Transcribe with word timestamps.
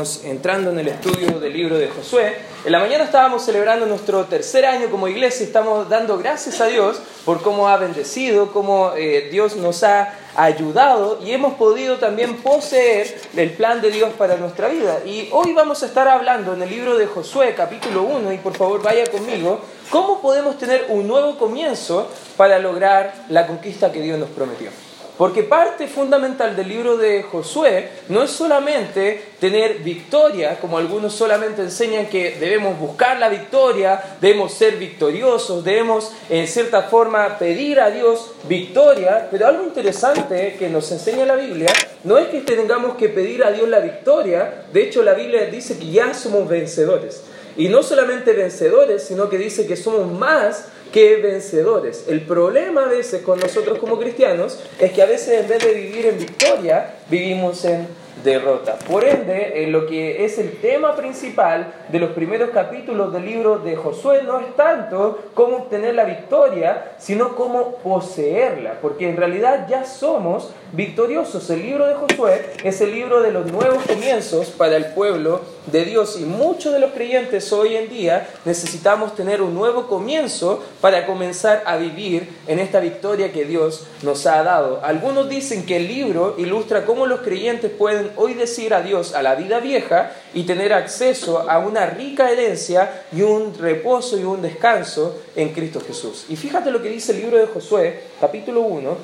Entrando 0.00 0.70
en 0.70 0.78
el 0.78 0.88
estudio 0.88 1.38
del 1.40 1.52
libro 1.52 1.76
de 1.76 1.88
Josué. 1.88 2.34
En 2.64 2.72
la 2.72 2.78
mañana 2.78 3.04
estábamos 3.04 3.44
celebrando 3.44 3.84
nuestro 3.84 4.24
tercer 4.24 4.64
año 4.64 4.88
como 4.90 5.08
iglesia. 5.08 5.44
Estamos 5.44 5.90
dando 5.90 6.16
gracias 6.16 6.58
a 6.62 6.66
Dios 6.66 6.98
por 7.26 7.42
cómo 7.42 7.68
ha 7.68 7.76
bendecido, 7.76 8.50
cómo 8.50 8.92
eh, 8.96 9.28
Dios 9.30 9.56
nos 9.56 9.82
ha 9.82 10.14
ayudado 10.36 11.20
y 11.22 11.32
hemos 11.32 11.54
podido 11.54 11.98
también 11.98 12.38
poseer 12.38 13.20
el 13.36 13.50
plan 13.50 13.82
de 13.82 13.90
Dios 13.90 14.10
para 14.16 14.36
nuestra 14.36 14.68
vida. 14.68 15.00
Y 15.04 15.28
hoy 15.32 15.52
vamos 15.52 15.82
a 15.82 15.86
estar 15.86 16.08
hablando 16.08 16.54
en 16.54 16.62
el 16.62 16.70
libro 16.70 16.96
de 16.96 17.06
Josué, 17.06 17.54
capítulo 17.54 18.02
1, 18.04 18.32
y 18.32 18.38
por 18.38 18.56
favor 18.56 18.82
vaya 18.82 19.06
conmigo, 19.06 19.60
cómo 19.90 20.22
podemos 20.22 20.56
tener 20.56 20.86
un 20.88 21.06
nuevo 21.06 21.36
comienzo 21.36 22.08
para 22.38 22.58
lograr 22.58 23.12
la 23.28 23.46
conquista 23.46 23.92
que 23.92 24.00
Dios 24.00 24.18
nos 24.18 24.30
prometió. 24.30 24.70
Porque 25.20 25.42
parte 25.42 25.86
fundamental 25.86 26.56
del 26.56 26.66
libro 26.66 26.96
de 26.96 27.22
Josué 27.22 27.90
no 28.08 28.22
es 28.22 28.30
solamente 28.30 29.22
tener 29.38 29.80
victoria, 29.80 30.58
como 30.58 30.78
algunos 30.78 31.14
solamente 31.14 31.60
enseñan 31.60 32.06
que 32.06 32.38
debemos 32.40 32.78
buscar 32.78 33.18
la 33.18 33.28
victoria, 33.28 34.02
debemos 34.18 34.54
ser 34.54 34.78
victoriosos, 34.78 35.62
debemos 35.62 36.10
en 36.30 36.48
cierta 36.48 36.84
forma 36.84 37.36
pedir 37.38 37.80
a 37.80 37.90
Dios 37.90 38.32
victoria, 38.44 39.28
pero 39.30 39.46
algo 39.46 39.64
interesante 39.64 40.56
que 40.58 40.70
nos 40.70 40.90
enseña 40.90 41.26
la 41.26 41.36
Biblia 41.36 41.70
no 42.02 42.16
es 42.16 42.28
que 42.28 42.40
tengamos 42.40 42.96
que 42.96 43.10
pedir 43.10 43.44
a 43.44 43.52
Dios 43.52 43.68
la 43.68 43.80
victoria, 43.80 44.64
de 44.72 44.84
hecho 44.84 45.02
la 45.02 45.12
Biblia 45.12 45.44
dice 45.44 45.78
que 45.78 45.90
ya 45.90 46.14
somos 46.14 46.48
vencedores. 46.48 47.24
Y 47.58 47.68
no 47.68 47.82
solamente 47.82 48.32
vencedores, 48.32 49.02
sino 49.02 49.28
que 49.28 49.36
dice 49.36 49.66
que 49.66 49.76
somos 49.76 50.10
más 50.10 50.68
que 50.92 51.16
vencedores. 51.16 52.06
El 52.08 52.22
problema 52.22 52.84
a 52.84 52.88
veces 52.88 53.22
con 53.22 53.38
nosotros 53.38 53.78
como 53.78 53.98
cristianos 53.98 54.62
es 54.78 54.92
que 54.92 55.02
a 55.02 55.06
veces 55.06 55.40
en 55.40 55.48
vez 55.48 55.64
de 55.64 55.74
vivir 55.74 56.06
en 56.06 56.18
victoria, 56.18 56.94
vivimos 57.08 57.64
en 57.64 57.86
derrota. 58.22 58.76
Por 58.86 59.04
ende, 59.04 59.66
lo 59.68 59.86
que 59.86 60.24
es 60.24 60.38
el 60.38 60.58
tema 60.60 60.94
principal 60.96 61.72
de 61.88 61.98
los 61.98 62.10
primeros 62.10 62.50
capítulos 62.50 63.12
del 63.12 63.24
libro 63.24 63.58
de 63.58 63.76
Josué 63.76 64.22
no 64.24 64.40
es 64.40 64.54
tanto 64.56 65.18
cómo 65.34 65.56
obtener 65.56 65.94
la 65.94 66.04
victoria, 66.04 66.92
sino 66.98 67.34
cómo 67.36 67.76
poseerla, 67.76 68.78
porque 68.82 69.08
en 69.08 69.16
realidad 69.16 69.66
ya 69.68 69.84
somos 69.84 70.52
victoriosos. 70.72 71.48
El 71.50 71.62
libro 71.62 71.86
de 71.86 71.94
Josué 71.94 72.50
es 72.62 72.80
el 72.80 72.92
libro 72.92 73.22
de 73.22 73.32
los 73.32 73.50
nuevos 73.50 73.84
comienzos 73.84 74.50
para 74.50 74.76
el 74.76 74.86
pueblo 74.86 75.40
de 75.66 75.84
Dios 75.84 76.18
y 76.18 76.24
muchos 76.24 76.72
de 76.72 76.80
los 76.80 76.92
creyentes 76.92 77.52
hoy 77.52 77.76
en 77.76 77.88
día 77.88 78.28
necesitamos 78.44 79.14
tener 79.14 79.42
un 79.42 79.54
nuevo 79.54 79.86
comienzo 79.88 80.62
para 80.80 81.06
comenzar 81.06 81.62
a 81.66 81.76
vivir 81.76 82.28
en 82.46 82.58
esta 82.58 82.80
victoria 82.80 83.32
que 83.32 83.44
Dios 83.44 83.86
nos 84.02 84.26
ha 84.26 84.42
dado. 84.42 84.80
Algunos 84.84 85.28
dicen 85.28 85.66
que 85.66 85.76
el 85.76 85.88
libro 85.88 86.34
ilustra 86.38 86.86
cómo 86.86 87.06
los 87.06 87.20
creyentes 87.20 87.70
pueden 87.70 88.10
hoy 88.16 88.34
decir 88.34 88.74
adiós 88.74 89.14
a 89.14 89.22
la 89.22 89.34
vida 89.34 89.60
vieja 89.60 90.12
y 90.34 90.44
tener 90.44 90.72
acceso 90.72 91.50
a 91.50 91.58
una 91.58 91.86
rica 91.86 92.30
herencia 92.30 93.04
y 93.12 93.22
un 93.22 93.54
reposo 93.54 94.18
y 94.18 94.24
un 94.24 94.42
descanso 94.42 95.18
en 95.36 95.50
Cristo 95.50 95.80
Jesús. 95.86 96.24
Y 96.28 96.36
fíjate 96.36 96.70
lo 96.70 96.82
que 96.82 96.88
dice 96.88 97.12
el 97.12 97.20
libro 97.20 97.38
de 97.38 97.46
Josué, 97.46 98.04
capítulo 98.20 98.62
1, 98.62 98.96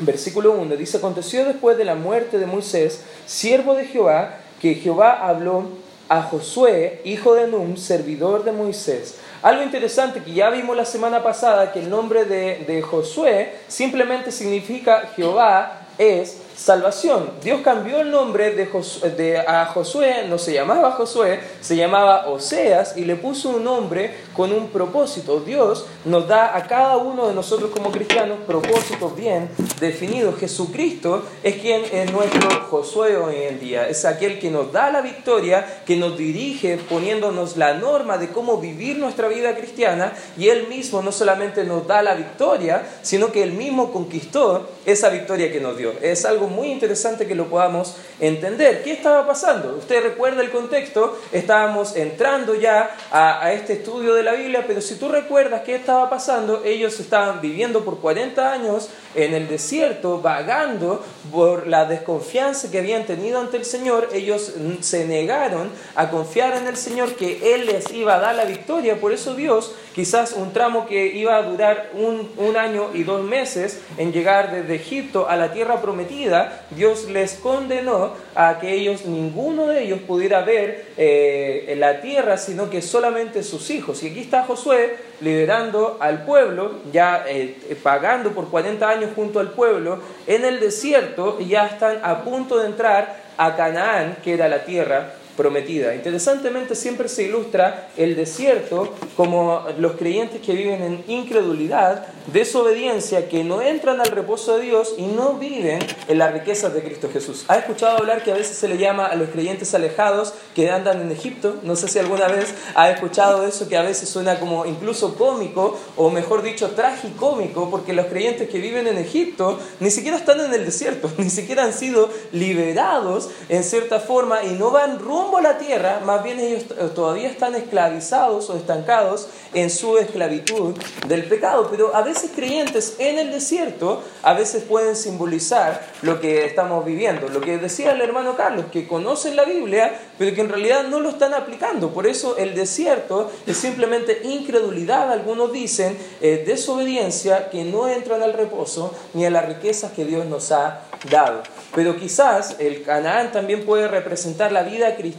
versículo 0.00 0.52
1, 0.52 0.76
dice, 0.76 0.98
aconteció 0.98 1.44
después 1.44 1.78
de 1.78 1.84
la 1.84 1.94
muerte 1.94 2.38
de 2.38 2.46
Moisés, 2.46 3.02
siervo 3.26 3.74
de 3.74 3.86
Jehová, 3.86 4.40
que 4.60 4.74
Jehová 4.74 5.26
habló 5.26 5.85
a 6.08 6.22
Josué, 6.22 7.00
hijo 7.04 7.34
de 7.34 7.48
Num, 7.48 7.76
servidor 7.76 8.44
de 8.44 8.52
Moisés. 8.52 9.18
Algo 9.42 9.62
interesante 9.62 10.22
que 10.22 10.32
ya 10.32 10.50
vimos 10.50 10.76
la 10.76 10.84
semana 10.84 11.22
pasada, 11.22 11.72
que 11.72 11.80
el 11.80 11.90
nombre 11.90 12.24
de, 12.24 12.64
de 12.66 12.82
Josué 12.82 13.52
simplemente 13.68 14.30
significa 14.32 15.10
Jehová 15.14 15.86
es 15.98 16.38
salvación. 16.56 17.30
Dios 17.42 17.60
cambió 17.62 18.00
el 18.00 18.10
nombre 18.10 18.52
de, 18.52 19.38
a 19.46 19.66
Josué, 19.66 20.26
no 20.28 20.38
se 20.38 20.52
llamaba 20.52 20.92
Josué, 20.92 21.40
se 21.60 21.76
llamaba 21.76 22.28
Oseas 22.28 22.96
y 22.96 23.04
le 23.04 23.16
puso 23.16 23.50
un 23.50 23.64
nombre 23.64 24.14
con 24.34 24.52
un 24.52 24.68
propósito. 24.68 25.40
Dios 25.40 25.86
nos 26.04 26.26
da 26.26 26.56
a 26.56 26.66
cada 26.66 26.96
uno 26.96 27.28
de 27.28 27.34
nosotros 27.34 27.70
como 27.70 27.92
cristianos 27.92 28.38
propósitos 28.46 29.14
bien 29.14 29.50
definidos. 29.80 30.38
Jesucristo 30.38 31.22
es 31.42 31.56
quien 31.56 31.82
es 31.92 32.10
nuestro 32.10 32.48
Josué 32.70 33.16
hoy 33.16 33.36
en 33.36 33.60
día. 33.60 33.88
Es 33.88 34.04
aquel 34.04 34.38
que 34.38 34.50
nos 34.50 34.72
da 34.72 34.90
la 34.90 35.02
victoria, 35.02 35.82
que 35.84 35.96
nos 35.96 36.16
dirige 36.16 36.78
poniéndonos 36.88 37.56
la 37.56 37.74
norma 37.74 38.16
de 38.18 38.28
cómo 38.28 38.58
vivir 38.58 38.98
nuestra 38.98 39.28
vida 39.28 39.54
cristiana 39.54 40.12
y 40.38 40.48
Él 40.48 40.68
mismo 40.68 41.02
no 41.02 41.12
solamente 41.12 41.64
nos 41.64 41.86
da 41.86 42.02
la 42.02 42.14
victoria, 42.14 42.86
sino 43.02 43.30
que 43.30 43.42
Él 43.42 43.52
mismo 43.52 43.92
conquistó 43.92 44.68
esa 44.86 45.10
victoria 45.10 45.52
que 45.52 45.60
nos 45.60 45.76
dio. 45.76 45.92
Es 46.00 46.24
algo 46.24 46.45
muy 46.48 46.68
interesante 46.68 47.26
que 47.26 47.34
lo 47.34 47.46
podamos 47.46 47.96
entender. 48.20 48.82
¿Qué 48.82 48.92
estaba 48.92 49.26
pasando? 49.26 49.76
Usted 49.78 50.02
recuerda 50.02 50.42
el 50.42 50.50
contexto, 50.50 51.18
estábamos 51.32 51.96
entrando 51.96 52.54
ya 52.54 52.96
a, 53.10 53.44
a 53.44 53.52
este 53.52 53.74
estudio 53.74 54.14
de 54.14 54.22
la 54.22 54.32
Biblia, 54.32 54.64
pero 54.66 54.80
si 54.80 54.96
tú 54.96 55.08
recuerdas 55.08 55.62
qué 55.62 55.74
estaba 55.74 56.08
pasando, 56.08 56.62
ellos 56.64 56.98
estaban 57.00 57.40
viviendo 57.40 57.84
por 57.84 58.00
40 58.00 58.52
años 58.52 58.88
en 59.14 59.34
el 59.34 59.48
desierto, 59.48 60.20
vagando 60.20 61.02
por 61.32 61.66
la 61.66 61.86
desconfianza 61.86 62.70
que 62.70 62.78
habían 62.78 63.04
tenido 63.04 63.40
ante 63.40 63.56
el 63.56 63.64
Señor, 63.64 64.10
ellos 64.12 64.54
se 64.80 65.06
negaron 65.06 65.70
a 65.94 66.10
confiar 66.10 66.56
en 66.56 66.66
el 66.66 66.76
Señor 66.76 67.14
que 67.14 67.54
Él 67.54 67.66
les 67.66 67.90
iba 67.92 68.14
a 68.14 68.20
dar 68.20 68.34
la 68.34 68.44
victoria. 68.44 69.00
Por 69.00 69.12
eso 69.12 69.34
Dios, 69.34 69.74
quizás 69.94 70.32
un 70.32 70.52
tramo 70.52 70.86
que 70.86 71.06
iba 71.06 71.36
a 71.36 71.42
durar 71.42 71.90
un, 71.94 72.30
un 72.36 72.56
año 72.56 72.90
y 72.94 73.02
dos 73.02 73.22
meses 73.22 73.80
en 73.96 74.12
llegar 74.12 74.52
desde 74.52 74.74
Egipto 74.76 75.28
a 75.28 75.36
la 75.36 75.52
tierra 75.52 75.80
prometida, 75.80 76.35
Dios 76.70 77.08
les 77.10 77.34
condenó 77.34 78.12
a 78.34 78.58
que 78.60 78.72
ellos, 78.72 79.04
ninguno 79.04 79.66
de 79.66 79.84
ellos 79.84 80.00
pudiera 80.06 80.42
ver 80.42 80.86
eh, 80.96 81.74
la 81.78 82.00
tierra, 82.00 82.36
sino 82.36 82.70
que 82.70 82.82
solamente 82.82 83.42
sus 83.42 83.70
hijos. 83.70 84.02
Y 84.02 84.08
aquí 84.08 84.20
está 84.20 84.44
Josué 84.44 84.96
liderando 85.20 85.98
al 86.00 86.24
pueblo, 86.24 86.80
ya 86.92 87.24
eh, 87.26 87.56
pagando 87.82 88.32
por 88.32 88.48
40 88.50 88.88
años 88.88 89.10
junto 89.14 89.40
al 89.40 89.50
pueblo, 89.50 90.00
en 90.26 90.44
el 90.44 90.60
desierto, 90.60 91.38
y 91.40 91.48
ya 91.48 91.66
están 91.66 92.00
a 92.02 92.22
punto 92.24 92.58
de 92.58 92.66
entrar 92.66 93.24
a 93.36 93.56
Canaán, 93.56 94.16
que 94.22 94.34
era 94.34 94.48
la 94.48 94.64
tierra 94.64 95.12
prometida. 95.36 95.94
Interesantemente 95.94 96.74
siempre 96.74 97.08
se 97.08 97.24
ilustra 97.24 97.90
el 97.96 98.16
desierto 98.16 98.92
como 99.16 99.64
los 99.78 99.92
creyentes 99.92 100.40
que 100.40 100.54
viven 100.54 100.82
en 100.82 101.04
incredulidad, 101.06 102.06
desobediencia, 102.32 103.28
que 103.28 103.44
no 103.44 103.60
entran 103.60 104.00
al 104.00 104.08
reposo 104.08 104.56
de 104.56 104.64
Dios 104.64 104.94
y 104.96 105.06
no 105.06 105.34
viven 105.34 105.78
en 106.08 106.18
las 106.18 106.32
riquezas 106.32 106.74
de 106.74 106.82
Cristo 106.82 107.08
Jesús. 107.12 107.44
¿Ha 107.48 107.56
escuchado 107.56 107.98
hablar 107.98 108.24
que 108.24 108.32
a 108.32 108.34
veces 108.34 108.56
se 108.56 108.68
le 108.68 108.78
llama 108.78 109.06
a 109.06 109.14
los 109.14 109.28
creyentes 109.28 109.74
alejados 109.74 110.34
que 110.54 110.70
andan 110.70 111.00
en 111.00 111.12
Egipto? 111.12 111.56
No 111.62 111.76
sé 111.76 111.88
si 111.88 111.98
alguna 111.98 112.28
vez 112.28 112.54
ha 112.74 112.90
escuchado 112.90 113.46
eso 113.46 113.68
que 113.68 113.76
a 113.76 113.82
veces 113.82 114.08
suena 114.08 114.40
como 114.40 114.66
incluso 114.66 115.16
cómico 115.16 115.78
o 115.96 116.10
mejor 116.10 116.42
dicho 116.42 116.70
tragicómico 116.70 117.70
porque 117.70 117.92
los 117.92 118.06
creyentes 118.06 118.48
que 118.48 118.58
viven 118.58 118.86
en 118.86 118.98
Egipto 118.98 119.58
ni 119.80 119.90
siquiera 119.90 120.16
están 120.16 120.40
en 120.40 120.52
el 120.54 120.64
desierto, 120.64 121.10
ni 121.18 121.30
siquiera 121.30 121.64
han 121.64 121.72
sido 121.72 122.08
liberados 122.32 123.28
en 123.48 123.62
cierta 123.62 124.00
forma 124.00 124.42
y 124.44 124.50
no 124.50 124.70
van 124.70 124.98
rumbo 124.98 125.25
a 125.34 125.42
la 125.42 125.58
tierra, 125.58 126.00
más 126.04 126.22
bien 126.22 126.38
ellos 126.38 126.64
todavía 126.94 127.28
están 127.28 127.54
esclavizados 127.54 128.48
o 128.50 128.56
estancados 128.56 129.28
en 129.54 129.70
su 129.70 129.98
esclavitud 129.98 130.74
del 131.08 131.24
pecado. 131.24 131.68
Pero 131.70 131.94
a 131.94 132.02
veces 132.02 132.30
creyentes 132.34 132.96
en 132.98 133.18
el 133.18 133.32
desierto, 133.32 134.02
a 134.22 134.34
veces 134.34 134.62
pueden 134.62 134.94
simbolizar 134.94 135.86
lo 136.02 136.20
que 136.20 136.44
estamos 136.44 136.84
viviendo. 136.84 137.28
Lo 137.28 137.40
que 137.40 137.58
decía 137.58 137.92
el 137.92 138.00
hermano 138.00 138.36
Carlos, 138.36 138.66
que 138.70 138.86
conocen 138.86 139.36
la 139.36 139.44
Biblia, 139.44 139.98
pero 140.18 140.34
que 140.34 140.40
en 140.42 140.48
realidad 140.48 140.84
no 140.88 141.00
lo 141.00 141.10
están 141.10 141.34
aplicando. 141.34 141.90
Por 141.90 142.06
eso 142.06 142.36
el 142.36 142.54
desierto 142.54 143.30
es 143.46 143.56
simplemente 143.56 144.20
incredulidad, 144.24 145.10
algunos 145.10 145.52
dicen, 145.52 145.96
eh, 146.20 146.44
desobediencia, 146.46 147.50
que 147.50 147.64
no 147.64 147.88
entran 147.88 148.22
al 148.22 148.32
reposo 148.32 148.94
ni 149.14 149.24
a 149.26 149.30
las 149.30 149.46
riquezas 149.46 149.92
que 149.92 150.04
Dios 150.04 150.26
nos 150.26 150.52
ha 150.52 150.82
dado. 151.10 151.42
Pero 151.74 151.96
quizás 151.96 152.56
el 152.58 152.82
Canaán 152.82 153.32
también 153.32 153.64
puede 153.64 153.88
representar 153.88 154.52
la 154.52 154.62
vida 154.62 154.96
cristiana 154.96 155.15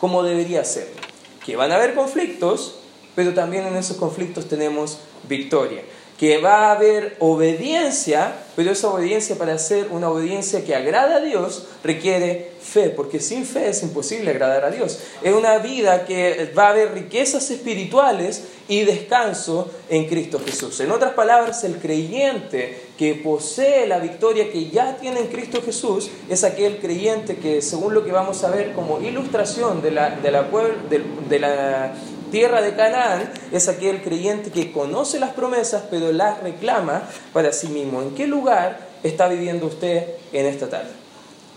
como 0.00 0.22
debería 0.22 0.64
ser. 0.64 0.88
Que 1.44 1.56
van 1.56 1.72
a 1.72 1.76
haber 1.76 1.94
conflictos, 1.94 2.76
pero 3.14 3.34
también 3.34 3.66
en 3.66 3.76
esos 3.76 3.96
conflictos 3.96 4.48
tenemos 4.48 4.98
victoria. 5.28 5.82
Que 6.18 6.38
va 6.38 6.68
a 6.68 6.72
haber 6.72 7.16
obediencia, 7.18 8.34
pero 8.56 8.70
esa 8.70 8.88
obediencia 8.88 9.36
para 9.36 9.58
ser 9.58 9.88
una 9.90 10.08
obediencia 10.10 10.64
que 10.64 10.74
agrada 10.74 11.16
a 11.16 11.20
Dios 11.20 11.66
requiere 11.84 12.52
fe, 12.60 12.88
porque 12.88 13.20
sin 13.20 13.44
fe 13.44 13.68
es 13.68 13.82
imposible 13.82 14.30
agradar 14.30 14.64
a 14.64 14.70
Dios. 14.70 14.98
Es 15.22 15.34
una 15.34 15.58
vida 15.58 16.06
que 16.06 16.52
va 16.56 16.68
a 16.68 16.70
haber 16.70 16.94
riquezas 16.94 17.50
espirituales 17.50 18.44
y 18.66 18.84
descanso 18.84 19.70
en 19.88 20.08
Cristo 20.08 20.40
Jesús. 20.44 20.80
En 20.80 20.90
otras 20.90 21.12
palabras, 21.12 21.64
el 21.64 21.76
creyente 21.76 22.85
que 22.98 23.14
posee 23.14 23.86
la 23.86 23.98
victoria 23.98 24.50
que 24.50 24.70
ya 24.70 24.96
tiene 24.96 25.20
en 25.20 25.26
Cristo 25.26 25.60
Jesús 25.62 26.10
es 26.28 26.44
aquel 26.44 26.78
creyente 26.78 27.36
que, 27.36 27.60
según 27.60 27.94
lo 27.94 28.04
que 28.04 28.12
vamos 28.12 28.42
a 28.44 28.50
ver 28.50 28.72
como 28.72 29.00
ilustración 29.00 29.82
de 29.82 29.90
la, 29.90 30.10
de 30.10 31.38
la, 31.38 31.94
tierra 32.30 32.60
de 32.60 32.74
Canaán, 32.74 33.30
es 33.52 33.68
aquel 33.68 34.02
creyente 34.02 34.50
que 34.50 34.72
conoce 34.72 35.20
las 35.20 35.30
promesas 35.30 35.84
pero 35.90 36.12
las 36.12 36.42
reclama 36.42 37.02
para 37.32 37.52
sí 37.52 37.68
mismo. 37.68 38.02
¿En 38.02 38.14
qué 38.14 38.26
lugar 38.26 38.80
está 39.02 39.28
viviendo 39.28 39.66
usted 39.66 40.04
en 40.32 40.46
esta 40.46 40.68
tarde? 40.68 40.90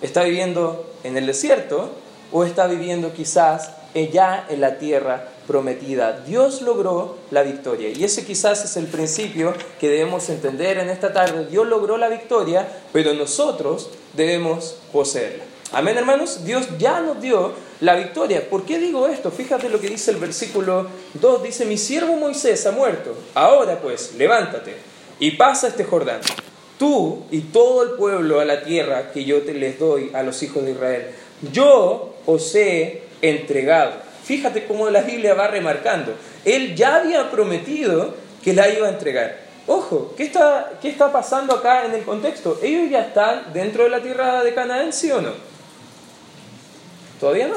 ¿Está 0.02 0.24
viviendo 0.24 0.94
en 1.04 1.18
el 1.18 1.26
desierto 1.26 1.92
o 2.32 2.44
está 2.44 2.68
viviendo 2.68 3.14
quizás 3.14 3.72
ya 3.94 4.46
en 4.50 4.62
la 4.62 4.78
tierra 4.78 5.28
prometida. 5.48 6.22
Dios 6.28 6.62
logró 6.62 7.18
la 7.32 7.42
victoria. 7.44 7.90
Y 7.90 8.04
ese 8.04 8.26
quizás 8.26 8.64
es 8.64 8.78
el 8.78 8.86
principio 8.86 9.54
que 9.80 9.90
debemos 9.90 10.30
entender 10.30 10.78
en 10.78 10.90
esta 10.90 11.12
tarde. 11.12 11.48
Dios 11.48 11.68
logró 11.68 11.98
la 11.98 12.08
victoria, 12.08 12.68
pero 12.94 13.14
nosotros 13.14 13.90
debemos 14.14 14.76
poseerla. 14.94 15.44
Amén, 15.72 15.98
hermanos. 15.98 16.46
Dios 16.46 16.68
ya 16.78 17.02
nos 17.02 17.22
dio 17.22 17.54
la 17.82 17.96
victoria. 17.96 18.48
¿Por 18.50 18.64
qué 18.64 18.80
digo 18.80 19.08
esto? 19.08 19.32
Fíjate 19.32 19.70
lo 19.70 19.80
que 19.80 19.90
dice 19.90 20.12
el 20.12 20.18
versículo 20.18 20.88
2. 21.16 21.44
Dice, 21.44 21.66
mi 21.66 21.78
siervo 21.78 22.16
Moisés 22.16 22.66
ha 22.66 22.72
muerto. 22.72 23.16
Ahora 23.34 23.80
pues, 23.80 24.16
levántate 24.16 24.76
y 25.20 25.32
pasa 25.32 25.68
este 25.68 25.84
Jordán. 25.84 26.22
Tú 26.78 27.24
y 27.30 27.42
todo 27.42 27.84
el 27.84 27.92
pueblo 27.92 28.40
a 28.40 28.46
la 28.46 28.64
tierra 28.64 29.12
que 29.12 29.26
yo 29.26 29.42
te 29.42 29.54
les 29.54 29.78
doy 29.78 30.12
a 30.14 30.24
los 30.24 30.42
hijos 30.44 30.64
de 30.64 30.72
Israel. 30.72 31.08
Yo 31.52 32.16
os 32.26 32.52
entregado 33.22 34.10
Fíjate 34.30 34.66
cómo 34.66 34.88
la 34.92 35.02
Biblia 35.02 35.34
va 35.34 35.48
remarcando. 35.48 36.14
Él 36.46 36.76
ya 36.76 36.98
había 36.98 37.32
prometido 37.32 38.14
que 38.44 38.54
la 38.54 38.70
iba 38.70 38.86
a 38.86 38.92
entregar. 38.92 39.40
Ojo, 39.66 40.14
¿qué 40.16 40.26
está, 40.26 40.74
¿qué 40.80 40.90
está 40.90 41.12
pasando 41.12 41.56
acá 41.56 41.86
en 41.86 41.96
el 41.96 42.04
contexto? 42.04 42.60
Ellos 42.62 42.92
ya 42.92 43.02
están 43.02 43.52
dentro 43.54 43.86
de 43.86 43.90
la 43.90 44.04
tierra 44.04 44.44
de 44.44 44.54
Canaán, 44.54 44.94
¿sí 44.94 45.10
o 45.10 45.20
no? 45.20 45.32
Todavía 47.20 47.48
no. 47.48 47.56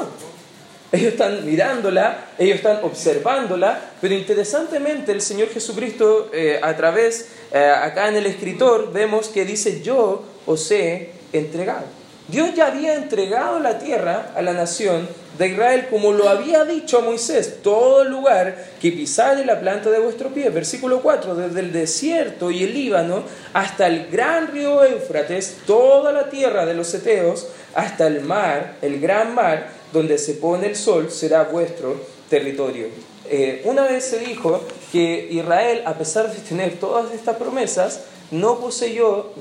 Ellos 0.91 1.13
están 1.13 1.45
mirándola, 1.45 2.25
ellos 2.39 2.55
están 2.55 2.79
observándola, 2.81 3.79
pero 4.01 4.15
interesantemente 4.15 5.11
el 5.11 5.21
Señor 5.21 5.49
Jesucristo 5.49 6.31
eh, 6.33 6.59
a 6.59 6.75
través, 6.75 7.33
eh, 7.51 7.59
acá 7.59 8.07
en 8.07 8.15
el 8.15 8.25
escritor, 8.25 8.91
vemos 8.91 9.27
que 9.27 9.45
dice, 9.45 9.83
yo 9.83 10.23
os 10.47 10.71
he 10.71 11.11
entregado. 11.33 11.85
Dios 12.27 12.55
ya 12.55 12.65
había 12.65 12.95
entregado 12.95 13.59
la 13.59 13.77
tierra 13.77 14.31
a 14.35 14.41
la 14.41 14.53
nación 14.53 15.07
de 15.37 15.47
Israel, 15.47 15.87
como 15.89 16.11
lo 16.11 16.29
había 16.29 16.63
dicho 16.63 17.01
Moisés, 17.01 17.61
todo 17.63 18.03
lugar 18.03 18.55
que 18.79 18.91
pisare 18.91 19.45
la 19.45 19.59
planta 19.59 19.89
de 19.89 19.99
vuestro 19.99 20.29
pie. 20.29 20.49
Versículo 20.49 21.01
4, 21.01 21.35
desde 21.35 21.59
el 21.59 21.71
desierto 21.71 22.51
y 22.51 22.63
el 22.63 22.73
Líbano 22.73 23.23
hasta 23.53 23.87
el 23.87 24.07
gran 24.11 24.47
río 24.47 24.83
Éufrates, 24.83 25.57
toda 25.65 26.11
la 26.11 26.29
tierra 26.29 26.65
de 26.65 26.75
los 26.75 26.93
Eteos, 26.93 27.47
hasta 27.73 28.07
el 28.07 28.21
mar, 28.21 28.75
el 28.81 28.99
gran 28.99 29.33
mar, 29.33 29.69
donde 29.91 30.17
se 30.17 30.35
pone 30.35 30.67
el 30.67 30.75
sol, 30.75 31.09
será 31.11 31.43
vuestro 31.43 31.95
territorio. 32.29 32.87
Eh, 33.29 33.61
una 33.65 33.83
vez 33.83 34.05
se 34.05 34.19
dijo 34.19 34.61
que 34.91 35.29
Israel, 35.31 35.81
a 35.85 35.95
pesar 35.95 36.31
de 36.31 36.39
tener 36.39 36.79
todas 36.79 37.11
estas 37.11 37.37
promesas, 37.37 38.01
no 38.31 38.59
poseyó 38.59 39.31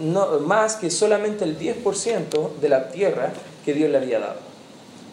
más 0.47 0.77
que 0.77 0.91
solamente 0.91 1.45
el 1.45 1.59
10% 1.59 2.57
de 2.61 2.69
la 2.69 2.89
tierra 2.89 3.33
que 3.65 3.73
Dios 3.75 3.91
le 3.91 3.99
había 3.99 4.19
dado. 4.19 4.52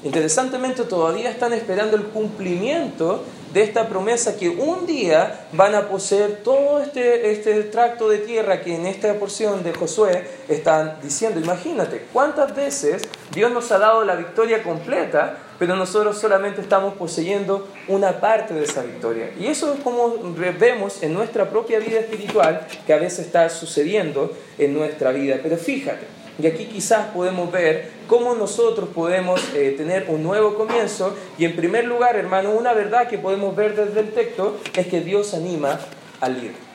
Interesantemente, 0.01 0.83
todavía 0.83 1.29
están 1.29 1.51
esperando 1.51 1.97
el 1.97 2.03
cumplimiento 2.03 3.23
de 3.53 3.63
esta 3.63 3.89
promesa 3.89 4.37
que 4.37 4.47
un 4.47 4.85
día 4.85 5.47
van 5.51 5.75
a 5.75 5.89
poseer 5.89 6.41
todo 6.43 6.81
este, 6.81 7.31
este 7.31 7.63
tracto 7.63 8.07
de 8.07 8.19
tierra 8.19 8.61
que 8.61 8.75
en 8.75 8.85
esta 8.85 9.13
porción 9.15 9.61
de 9.61 9.73
Josué 9.73 10.25
están 10.47 10.99
diciendo. 11.01 11.41
Imagínate, 11.41 12.05
¿cuántas 12.13 12.55
veces 12.55 13.09
Dios 13.33 13.51
nos 13.51 13.71
ha 13.73 13.79
dado 13.79 14.05
la 14.05 14.15
victoria 14.15 14.63
completa, 14.63 15.37
pero 15.57 15.75
nosotros 15.75 16.17
solamente 16.17 16.61
estamos 16.61 16.93
poseyendo 16.93 17.67
una 17.89 18.21
parte 18.21 18.53
de 18.53 18.63
esa 18.63 18.83
victoria? 18.83 19.31
Y 19.37 19.47
eso 19.47 19.73
es 19.73 19.81
como 19.81 20.15
vemos 20.57 21.03
en 21.03 21.13
nuestra 21.13 21.49
propia 21.49 21.79
vida 21.79 21.99
espiritual 21.99 22.67
que 22.85 22.93
a 22.93 22.97
veces 22.97 23.25
está 23.25 23.49
sucediendo 23.49 24.31
en 24.57 24.73
nuestra 24.73 25.11
vida. 25.11 25.39
Pero 25.41 25.57
fíjate, 25.57 26.18
y 26.41 26.47
aquí 26.47 26.65
quizás 26.65 27.07
podemos 27.07 27.51
ver 27.51 27.91
cómo 28.07 28.33
nosotros 28.33 28.89
podemos 28.95 29.41
eh, 29.53 29.73
tener 29.77 30.05
un 30.07 30.23
nuevo 30.23 30.55
comienzo. 30.55 31.13
Y 31.37 31.45
en 31.45 31.55
primer 31.55 31.85
lugar, 31.85 32.15
hermano, 32.15 32.51
una 32.51 32.73
verdad 32.73 33.07
que 33.07 33.17
podemos 33.17 33.55
ver 33.55 33.75
desde 33.75 33.99
el 33.99 34.11
texto 34.13 34.57
es 34.73 34.87
que 34.87 35.01
Dios 35.01 35.33
anima 35.33 35.79
al 36.21 36.39
líder. 36.39 36.69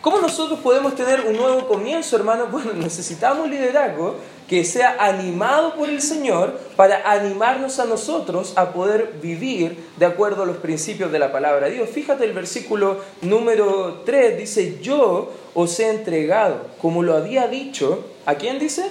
¿Cómo 0.00 0.20
nosotros 0.20 0.60
podemos 0.60 0.94
tener 0.94 1.22
un 1.22 1.36
nuevo 1.36 1.66
comienzo, 1.66 2.16
hermano? 2.16 2.46
Bueno, 2.50 2.72
necesitamos 2.74 3.48
liderazgo 3.48 4.16
que 4.48 4.64
sea 4.64 4.96
animado 5.00 5.74
por 5.74 5.88
el 5.88 6.00
Señor 6.00 6.58
para 6.76 7.10
animarnos 7.10 7.80
a 7.80 7.84
nosotros 7.84 8.52
a 8.56 8.72
poder 8.72 9.14
vivir 9.20 9.76
de 9.96 10.06
acuerdo 10.06 10.44
a 10.44 10.46
los 10.46 10.58
principios 10.58 11.10
de 11.10 11.18
la 11.18 11.32
palabra 11.32 11.66
de 11.66 11.74
Dios. 11.74 11.90
Fíjate 11.90 12.24
el 12.24 12.32
versículo 12.32 12.98
número 13.22 14.02
3, 14.04 14.38
dice, 14.38 14.78
yo 14.80 15.32
os 15.54 15.80
he 15.80 15.90
entregado, 15.90 16.66
como 16.80 17.02
lo 17.02 17.16
había 17.16 17.48
dicho, 17.48 18.04
¿a 18.26 18.34
quién 18.34 18.58
dice? 18.58 18.84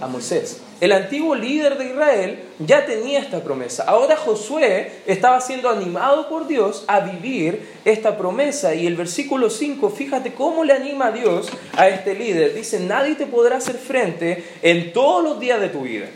A 0.00 0.06
Moisés. 0.06 0.60
El 0.82 0.90
antiguo 0.90 1.36
líder 1.36 1.78
de 1.78 1.90
Israel 1.90 2.42
ya 2.58 2.84
tenía 2.84 3.20
esta 3.20 3.44
promesa. 3.44 3.84
Ahora 3.84 4.16
Josué 4.16 4.90
estaba 5.06 5.40
siendo 5.40 5.70
animado 5.70 6.28
por 6.28 6.48
Dios 6.48 6.82
a 6.88 6.98
vivir 6.98 7.68
esta 7.84 8.18
promesa. 8.18 8.74
Y 8.74 8.88
el 8.88 8.96
versículo 8.96 9.48
5, 9.48 9.90
fíjate 9.90 10.34
cómo 10.34 10.64
le 10.64 10.72
anima 10.72 11.06
a 11.06 11.12
Dios 11.12 11.48
a 11.76 11.88
este 11.88 12.14
líder. 12.14 12.52
Dice, 12.54 12.80
nadie 12.80 13.14
te 13.14 13.26
podrá 13.26 13.58
hacer 13.58 13.76
frente 13.76 14.44
en 14.60 14.92
todos 14.92 15.22
los 15.22 15.38
días 15.38 15.60
de 15.60 15.68
tu 15.68 15.82
vida. 15.82 16.06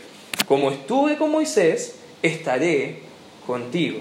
Como 0.49 0.69
estuve 0.69 1.17
con 1.17 1.31
Moisés, 1.31 1.95
estaré 2.21 2.99
contigo. 3.45 3.99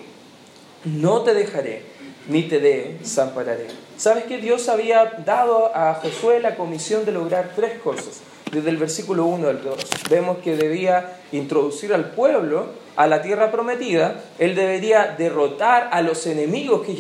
No 0.85 1.23
te 1.23 1.33
dejaré, 1.33 1.83
ni 2.27 2.43
te 2.43 2.59
desampararé. 2.59 3.69
¿Sabes 3.97 4.25
que 4.25 4.39
Dios 4.39 4.69
había 4.69 5.05
dado 5.25 5.71
a 5.77 5.95
Josué 5.95 6.41
la 6.41 6.57
comisión 6.57 7.05
de 7.05 7.13
lograr 7.13 7.53
tres 7.55 7.79
cosas? 7.79 8.21
Desde 8.53 8.71
el 8.71 8.77
versículo 8.77 9.27
1 9.27 9.49
al 9.49 9.63
2. 9.63 9.77
Vemos 10.09 10.39
que 10.39 10.57
debía 10.57 11.19
introducir 11.33 11.93
al 11.93 12.11
pueblo 12.11 12.87
a 12.97 13.07
la 13.07 13.21
tierra 13.21 13.53
prometida, 13.53 14.23
él 14.39 14.55
debería 14.55 15.15
derrotar 15.19 15.91
a 15.93 16.01
los 16.01 16.27
enemigos 16.27 16.83
que 16.85 16.95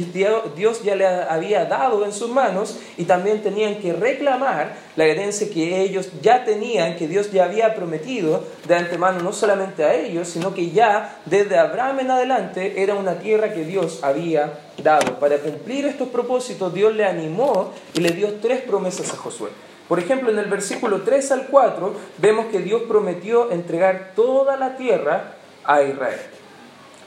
Dios 0.54 0.82
ya 0.84 0.94
le 0.94 1.06
había 1.06 1.64
dado 1.64 2.04
en 2.04 2.12
sus 2.12 2.28
manos 2.28 2.78
y 2.98 3.04
también 3.04 3.42
tenían 3.42 3.76
que 3.76 3.94
reclamar 3.94 4.76
la 4.94 5.06
herencia 5.06 5.48
que 5.48 5.80
ellos 5.80 6.10
ya 6.20 6.44
tenían, 6.44 6.96
que 6.96 7.08
Dios 7.08 7.32
ya 7.32 7.44
había 7.44 7.74
prometido 7.74 8.44
de 8.68 8.76
antemano, 8.76 9.20
no 9.20 9.32
solamente 9.32 9.84
a 9.84 9.94
ellos, 9.94 10.28
sino 10.28 10.52
que 10.52 10.70
ya 10.70 11.18
desde 11.24 11.58
Abraham 11.58 12.00
en 12.00 12.10
adelante 12.10 12.82
era 12.82 12.94
una 12.94 13.18
tierra 13.18 13.54
que 13.54 13.64
Dios 13.64 14.00
había 14.02 14.52
dado. 14.82 15.18
Para 15.18 15.38
cumplir 15.38 15.86
estos 15.86 16.08
propósitos, 16.08 16.74
Dios 16.74 16.94
le 16.94 17.06
animó 17.06 17.72
y 17.94 18.00
le 18.00 18.10
dio 18.10 18.34
tres 18.34 18.60
promesas 18.60 19.12
a 19.14 19.16
Josué. 19.16 19.48
Por 19.88 19.98
ejemplo, 19.98 20.30
en 20.30 20.38
el 20.38 20.46
versículo 20.46 21.02
3 21.02 21.32
al 21.32 21.46
4 21.46 21.94
vemos 22.18 22.46
que 22.46 22.60
Dios 22.60 22.82
prometió 22.88 23.50
entregar 23.52 24.12
toda 24.16 24.56
la 24.56 24.76
tierra 24.76 25.34
a 25.64 25.82
Israel. 25.82 26.20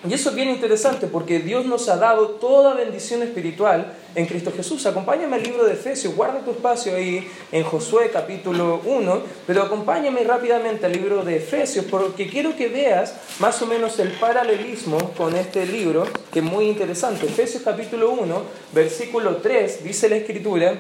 Y 0.08 0.14
eso 0.14 0.30
es 0.30 0.36
bien 0.36 0.50
interesante 0.50 1.08
porque 1.08 1.40
Dios 1.40 1.66
nos 1.66 1.90
ha 1.90 1.98
dado 1.98 2.30
toda 2.30 2.74
bendición 2.74 3.22
espiritual 3.22 3.94
en 4.16 4.28
Cristo 4.28 4.54
Jesús. 4.56 4.86
Acompáñame 4.86 5.36
al 5.36 5.44
libro 5.44 5.66
de 5.66 5.74
Efesios, 5.74 6.16
guarda 6.16 6.40
tu 6.40 6.52
espacio 6.52 6.96
ahí 6.96 7.30
en 7.52 7.64
Josué 7.66 8.10
capítulo 8.10 8.80
1, 8.86 9.22
pero 9.46 9.62
acompáñame 9.62 10.24
rápidamente 10.24 10.86
al 10.86 10.94
libro 10.94 11.26
de 11.26 11.36
Efesios 11.36 11.84
porque 11.92 12.30
quiero 12.30 12.56
que 12.56 12.70
veas 12.70 13.14
más 13.40 13.62
o 13.62 13.66
menos 13.66 14.00
el 14.00 14.14
paralelismo 14.14 14.98
con 15.18 15.36
este 15.36 15.66
libro 15.66 16.06
que 16.32 16.40
es 16.40 16.46
muy 16.46 16.70
interesante. 16.70 17.26
Efesios 17.26 17.64
capítulo 17.64 18.12
1, 18.12 18.42
versículo 18.72 19.36
3, 19.36 19.84
dice 19.84 20.08
la 20.08 20.16
escritura, 20.16 20.80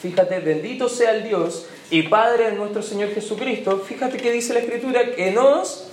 Fíjate, 0.00 0.40
bendito 0.40 0.88
sea 0.88 1.12
el 1.12 1.24
Dios 1.24 1.66
y 1.90 2.04
Padre 2.04 2.50
de 2.50 2.52
nuestro 2.52 2.82
Señor 2.82 3.10
Jesucristo. 3.10 3.84
Fíjate 3.86 4.16
que 4.16 4.32
dice 4.32 4.54
la 4.54 4.60
Escritura 4.60 5.14
que 5.14 5.30
nos 5.30 5.88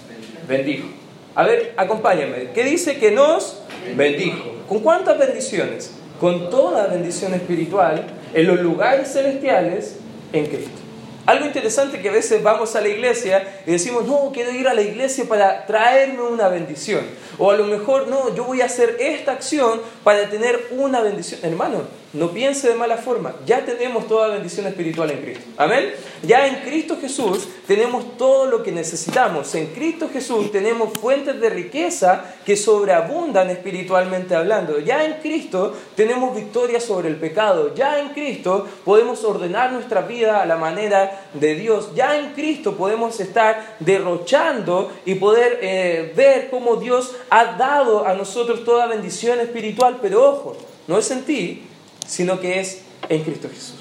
bendijo. 0.48 0.88
A 1.36 1.44
ver, 1.44 1.74
acompáñame. 1.76 2.52
¿Qué 2.54 2.64
dice 2.64 2.98
que 2.98 3.12
nos 3.12 3.64
bendijo? 3.98 4.64
¿Con 4.70 4.80
cuántas 4.80 5.18
bendiciones? 5.18 5.92
Con 6.22 6.50
toda 6.50 6.88
bendición 6.88 7.34
espiritual 7.34 8.08
en 8.34 8.48
los 8.48 8.62
lugares 8.62 9.12
celestiales 9.12 9.98
en 10.32 10.46
Cristo. 10.46 10.88
Algo 11.28 11.46
interesante 11.46 12.00
que 12.00 12.08
a 12.08 12.14
veces 12.14 12.42
vamos 12.42 12.78
a 12.78 12.82
la 12.82 12.88
iglesia 12.88 13.62
y 13.66 13.72
decimos, 13.72 14.08
no, 14.08 14.32
quiero 14.34 14.52
ir 14.52 14.66
a 14.70 14.74
la 14.74 14.82
iglesia 14.82 15.26
para 15.28 15.66
traerme 15.66 16.22
una 16.22 16.48
bendición. 16.48 17.02
O 17.38 17.52
a 17.52 17.58
lo 17.58 17.66
mejor, 17.66 18.08
no, 18.08 18.34
yo 18.34 18.46
voy 18.46 18.62
a 18.62 18.66
hacer 18.66 18.96
esta 19.02 19.34
acción 19.34 19.82
para 20.06 20.30
tener 20.30 20.68
una 20.72 21.02
bendición. 21.02 21.42
Hermano, 21.44 21.82
no 22.14 22.32
piense 22.32 22.70
de 22.70 22.76
mala 22.76 22.98
forma, 22.98 23.36
ya 23.46 23.66
tenemos 23.66 24.08
toda 24.08 24.30
bendición 24.30 24.66
espiritual 24.66 25.12
en 25.12 25.22
Cristo. 25.22 25.44
Amén. 25.58 25.94
Ya 26.24 26.48
en 26.48 26.56
Cristo 26.62 26.98
Jesús 27.00 27.48
tenemos 27.68 28.18
todo 28.18 28.46
lo 28.46 28.64
que 28.64 28.72
necesitamos. 28.72 29.54
En 29.56 29.68
Cristo 29.68 30.10
Jesús 30.12 30.52
tenemos 30.52 30.98
fuentes 30.98 31.40
de 31.40 31.50
riqueza 31.50 32.24
que 32.46 32.56
sobreabundan 32.56 33.50
espiritualmente 33.50 34.36
hablando. 34.36 34.80
Ya 34.80 35.04
en 35.04 35.16
Cristo 35.16 35.76
tenemos 35.96 36.36
victoria 36.36 36.80
sobre 36.80 37.10
el 37.10 37.18
pecado. 37.18 37.76
Ya 37.76 38.00
en 38.00 38.10
Cristo 38.10 38.66
podemos 38.86 39.24
ordenar 39.24 39.74
nuestra 39.74 40.02
vida 40.02 40.42
a 40.42 40.46
la 40.46 40.56
manera 40.56 41.28
de 41.34 41.56
Dios. 41.56 41.92
Ya 41.94 42.18
en 42.18 42.34
Cristo 42.34 42.76
podemos 42.78 43.20
estar 43.20 43.76
derrochando 43.80 44.92
y 45.06 45.16
poder 45.16 45.60
eh, 45.62 46.14
ver 46.16 46.50
cómo 46.50 46.78
Dios 46.78 47.16
ha 47.30 47.58
dado 47.58 48.08
a 48.08 48.14
nosotros 48.14 48.64
toda 48.64 48.88
bendición 48.88 49.40
espiritual. 49.40 50.00
Pero 50.02 50.24
ojo, 50.30 50.58
no 50.88 50.98
es 50.98 51.12
en 51.12 51.24
ti, 51.24 51.64
sino 52.08 52.40
que 52.40 52.60
es 52.60 52.82
en 53.10 53.24
Cristo 53.24 53.50
Jesús. 53.50 53.76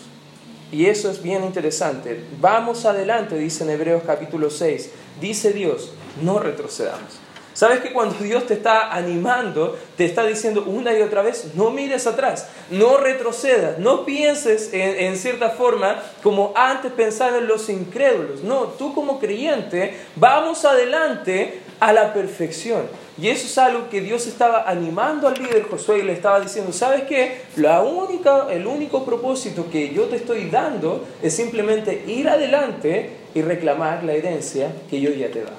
Y 0.70 0.86
eso 0.86 1.10
es 1.10 1.22
bien 1.22 1.44
interesante. 1.44 2.24
Vamos 2.40 2.84
adelante, 2.84 3.38
dice 3.38 3.64
en 3.64 3.70
Hebreos 3.70 4.02
capítulo 4.04 4.50
6. 4.50 4.90
Dice 5.20 5.52
Dios, 5.52 5.92
no 6.22 6.38
retrocedamos. 6.38 7.20
¿Sabes 7.56 7.80
que 7.80 7.94
cuando 7.94 8.16
Dios 8.16 8.46
te 8.46 8.52
está 8.52 8.92
animando, 8.92 9.78
te 9.96 10.04
está 10.04 10.26
diciendo 10.26 10.64
una 10.66 10.92
y 10.92 11.00
otra 11.00 11.22
vez, 11.22 11.54
no 11.54 11.70
mires 11.70 12.06
atrás, 12.06 12.48
no 12.70 12.98
retrocedas, 12.98 13.78
no 13.78 14.04
pienses 14.04 14.74
en, 14.74 15.16
cierta 15.16 15.48
forma 15.48 16.02
como 16.22 16.52
antes 16.54 16.92
pensaban 16.92 17.46
los 17.46 17.70
incrédulos. 17.70 18.42
No, 18.42 18.64
tú 18.64 18.94
como 18.94 19.18
creyente, 19.18 19.96
vamos 20.16 20.66
adelante 20.66 21.62
a 21.80 21.94
la 21.94 22.12
perfección. 22.12 22.82
Y 23.18 23.28
eso 23.28 23.46
es 23.46 23.56
algo 23.56 23.88
que 23.88 24.02
Dios 24.02 24.26
estaba 24.26 24.68
animando 24.68 25.26
al 25.26 25.34
líder 25.34 25.66
Josué 25.68 26.00
y 26.00 26.02
le 26.02 26.12
estaba 26.12 26.38
diciendo, 26.38 26.72
¿sabes 26.72 27.04
qué? 27.04 27.42
La 27.56 27.80
única, 27.82 28.48
el 28.50 28.66
único 28.66 29.04
propósito 29.04 29.70
que 29.70 29.92
yo 29.94 30.04
te 30.04 30.16
estoy 30.16 30.50
dando 30.50 31.06
es 31.22 31.34
simplemente 31.34 32.04
ir 32.06 32.28
adelante 32.28 33.10
y 33.34 33.40
reclamar 33.40 34.04
la 34.04 34.12
herencia 34.12 34.70
que 34.90 35.00
yo 35.00 35.10
ya 35.10 35.30
te 35.30 35.42
da. 35.42 35.52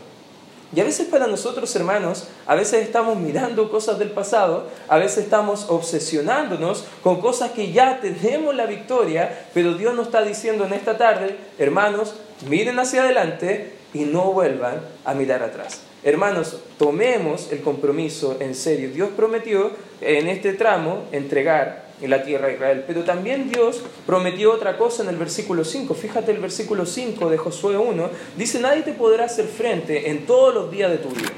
Y 0.75 0.81
a 0.81 0.83
veces 0.83 1.07
para 1.07 1.27
nosotros, 1.27 1.73
hermanos, 1.77 2.27
a 2.45 2.53
veces 2.53 2.83
estamos 2.83 3.17
mirando 3.17 3.71
cosas 3.71 3.97
del 3.99 4.11
pasado, 4.11 4.67
a 4.89 4.97
veces 4.97 5.23
estamos 5.23 5.67
obsesionándonos 5.69 6.83
con 7.01 7.21
cosas 7.21 7.51
que 7.51 7.71
ya 7.71 8.01
tenemos 8.01 8.53
la 8.53 8.65
victoria, 8.65 9.47
pero 9.53 9.75
Dios 9.75 9.95
nos 9.95 10.07
está 10.07 10.21
diciendo 10.23 10.65
en 10.65 10.73
esta 10.73 10.97
tarde, 10.97 11.37
hermanos, 11.57 12.15
miren 12.49 12.77
hacia 12.79 13.03
adelante 13.03 13.76
y 13.97 14.05
no 14.05 14.31
vuelvan 14.31 14.81
a 15.05 15.13
mirar 15.13 15.41
atrás. 15.41 15.81
Hermanos, 16.03 16.57
tomemos 16.77 17.51
el 17.51 17.61
compromiso 17.61 18.37
en 18.39 18.53
serio. 18.53 18.91
Dios 18.93 19.09
prometió 19.15 19.71
en 20.01 20.27
este 20.27 20.53
tramo 20.53 21.05
entregar 21.11 21.87
en 21.99 22.11
la 22.11 22.23
tierra 22.23 22.47
de 22.47 22.53
Israel. 22.53 22.83
Pero 22.85 23.03
también 23.03 23.49
Dios 23.49 23.81
prometió 24.05 24.53
otra 24.53 24.77
cosa 24.77 25.01
en 25.01 25.09
el 25.09 25.15
versículo 25.15 25.65
5. 25.65 25.95
Fíjate 25.95 26.31
el 26.31 26.39
versículo 26.39 26.85
5 26.85 27.29
de 27.29 27.37
Josué 27.37 27.77
1. 27.77 28.09
Dice, 28.37 28.59
nadie 28.59 28.83
te 28.83 28.93
podrá 28.93 29.25
hacer 29.25 29.45
frente 29.45 30.09
en 30.11 30.27
todos 30.27 30.53
los 30.53 30.71
días 30.71 30.91
de 30.91 30.97
tu 30.97 31.09
vida. 31.09 31.31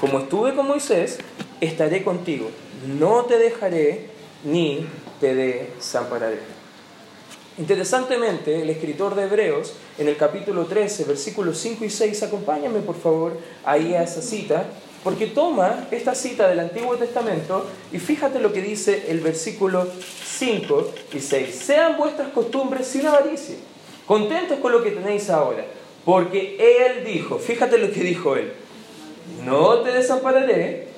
Como 0.00 0.20
estuve 0.20 0.54
con 0.54 0.66
Moisés, 0.66 1.18
estaré 1.60 2.02
contigo. 2.02 2.48
No 2.98 3.26
te 3.26 3.38
dejaré 3.38 4.06
ni 4.44 4.86
te 5.20 5.34
desampararé. 5.34 6.55
Interesantemente, 7.58 8.60
el 8.60 8.68
escritor 8.68 9.14
de 9.14 9.22
Hebreos, 9.22 9.72
en 9.96 10.08
el 10.08 10.16
capítulo 10.18 10.66
13, 10.66 11.04
versículos 11.04 11.56
5 11.58 11.86
y 11.86 11.90
6, 11.90 12.24
acompáñame 12.24 12.80
por 12.80 12.96
favor 12.96 13.38
ahí 13.64 13.94
a 13.94 14.02
esa 14.02 14.20
cita, 14.20 14.66
porque 15.02 15.28
toma 15.28 15.86
esta 15.90 16.14
cita 16.14 16.48
del 16.48 16.60
Antiguo 16.60 16.96
Testamento 16.96 17.64
y 17.92 17.98
fíjate 17.98 18.40
lo 18.40 18.52
que 18.52 18.60
dice 18.60 19.04
el 19.08 19.20
versículo 19.20 19.86
5 20.36 20.90
y 21.14 21.20
6. 21.20 21.54
Sean 21.54 21.96
vuestras 21.96 22.28
costumbres 22.28 22.86
sin 22.88 23.06
avaricia, 23.06 23.56
contentos 24.06 24.58
con 24.58 24.72
lo 24.72 24.82
que 24.82 24.90
tenéis 24.90 25.30
ahora, 25.30 25.64
porque 26.04 26.58
Él 26.58 27.06
dijo, 27.06 27.38
fíjate 27.38 27.78
lo 27.78 27.90
que 27.90 28.00
dijo 28.00 28.36
Él, 28.36 28.52
no 29.46 29.78
te 29.78 29.92
desampararé 29.92 30.88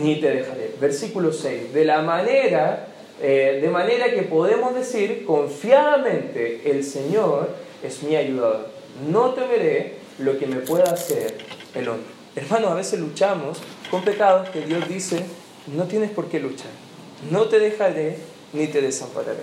ni 0.00 0.20
te 0.20 0.30
dejaré. 0.30 0.72
Versículo 0.80 1.32
6, 1.32 1.72
de 1.72 1.84
la 1.84 2.02
manera, 2.02 2.88
eh, 3.20 3.60
de 3.62 3.68
manera 3.68 4.10
que 4.12 4.22
podemos 4.22 4.74
decir 4.74 5.24
confiadamente, 5.24 6.70
el 6.70 6.84
Señor 6.84 7.50
es 7.82 8.02
mi 8.02 8.16
ayudador, 8.16 8.68
no 9.10 9.30
temeré 9.30 9.94
lo 10.18 10.38
que 10.38 10.46
me 10.46 10.56
pueda 10.56 10.84
hacer 10.84 11.38
el 11.74 11.88
hombre. 11.88 12.06
Hermanos, 12.34 12.70
a 12.70 12.74
veces 12.74 13.00
luchamos 13.00 13.62
con 13.90 14.02
pecados 14.02 14.50
que 14.50 14.60
Dios 14.60 14.88
dice, 14.88 15.24
no 15.74 15.84
tienes 15.84 16.10
por 16.10 16.28
qué 16.28 16.38
luchar. 16.38 16.70
No 17.30 17.48
te 17.48 17.58
dejaré 17.58 18.18
ni 18.52 18.66
te 18.66 18.82
desampararé. 18.82 19.40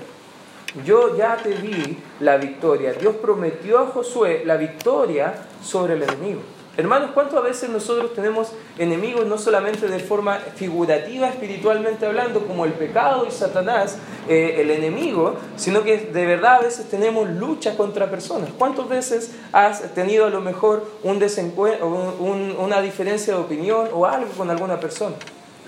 Yo 0.85 1.17
ya 1.17 1.37
te 1.37 1.55
di 1.55 1.97
la 2.19 2.37
victoria. 2.37 2.93
Dios 2.93 3.15
prometió 3.15 3.79
a 3.79 3.87
Josué 3.87 4.43
la 4.45 4.57
victoria 4.57 5.33
sobre 5.63 5.93
el 5.93 6.03
enemigo. 6.03 6.41
Hermanos, 6.75 7.11
¿cuántas 7.13 7.43
veces 7.43 7.69
nosotros 7.69 8.15
tenemos 8.15 8.51
enemigos 8.79 9.27
no 9.27 9.37
solamente 9.37 9.87
de 9.87 9.99
forma 9.99 10.39
figurativa, 10.39 11.29
espiritualmente 11.29 12.07
hablando, 12.07 12.47
como 12.47 12.65
el 12.65 12.73
pecado 12.73 13.27
y 13.27 13.31
Satanás, 13.31 13.99
eh, 14.27 14.55
el 14.57 14.71
enemigo, 14.71 15.35
sino 15.55 15.83
que 15.83 15.97
de 15.99 16.25
verdad 16.25 16.55
a 16.55 16.61
veces 16.61 16.89
tenemos 16.89 17.29
lucha 17.29 17.77
contra 17.77 18.09
personas? 18.09 18.49
¿Cuántas 18.57 18.89
veces 18.89 19.35
has 19.51 19.93
tenido 19.93 20.25
a 20.25 20.31
lo 20.31 20.41
mejor 20.41 20.83
un 21.03 21.23
un, 21.23 22.55
una 22.57 22.81
diferencia 22.81 23.35
de 23.35 23.39
opinión 23.39 23.89
o 23.93 24.07
algo 24.07 24.31
con 24.31 24.49
alguna 24.49 24.79
persona? 24.79 25.15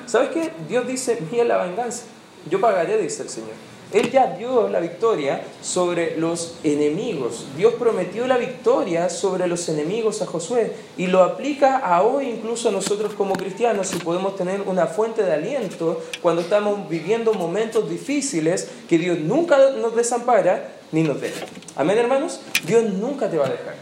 ¿Sabes 0.08 0.30
qué? 0.30 0.52
Dios 0.68 0.88
dice, 0.88 1.22
mía 1.32 1.46
la 1.46 1.64
venganza, 1.64 2.06
yo 2.50 2.60
pagaré, 2.60 2.98
dice 2.98 3.22
el 3.22 3.30
Señor. 3.30 3.75
Él 3.96 4.12
ya 4.12 4.36
dio 4.38 4.68
la 4.68 4.82
victoria 4.82 5.42
sobre 5.62 6.18
los 6.18 6.56
enemigos. 6.66 7.46
Dios 7.56 7.76
prometió 7.76 8.28
la 8.28 8.36
victoria 8.36 9.08
sobre 9.08 9.48
los 9.48 9.70
enemigos 9.70 10.22
a 10.22 10.26
Josué 10.26 10.74
y 10.98 11.08
lo 11.08 11.24
aplica 11.24 11.78
a 11.78 12.04
hoy 12.04 12.28
incluso 12.28 12.68
a 12.68 12.72
nosotros 12.74 13.14
como 13.14 13.36
cristianos 13.36 13.94
y 13.96 14.00
podemos 14.00 14.36
tener 14.36 14.64
una 14.66 14.88
fuente 14.88 15.24
de 15.24 15.32
aliento 15.32 16.04
cuando 16.22 16.42
estamos 16.42 16.90
viviendo 16.90 17.34
momentos 17.34 17.90
difíciles 17.90 18.68
que 18.90 18.98
Dios 18.98 19.18
nunca 19.20 19.58
nos 19.70 19.96
desampara 19.96 20.74
ni 20.92 21.02
nos 21.02 21.22
deja. 21.22 21.46
Amén 21.78 21.98
hermanos, 21.98 22.42
Dios 22.68 22.84
nunca 22.84 23.30
te 23.30 23.38
va 23.38 23.46
a 23.46 23.50
dejar. 23.52 23.76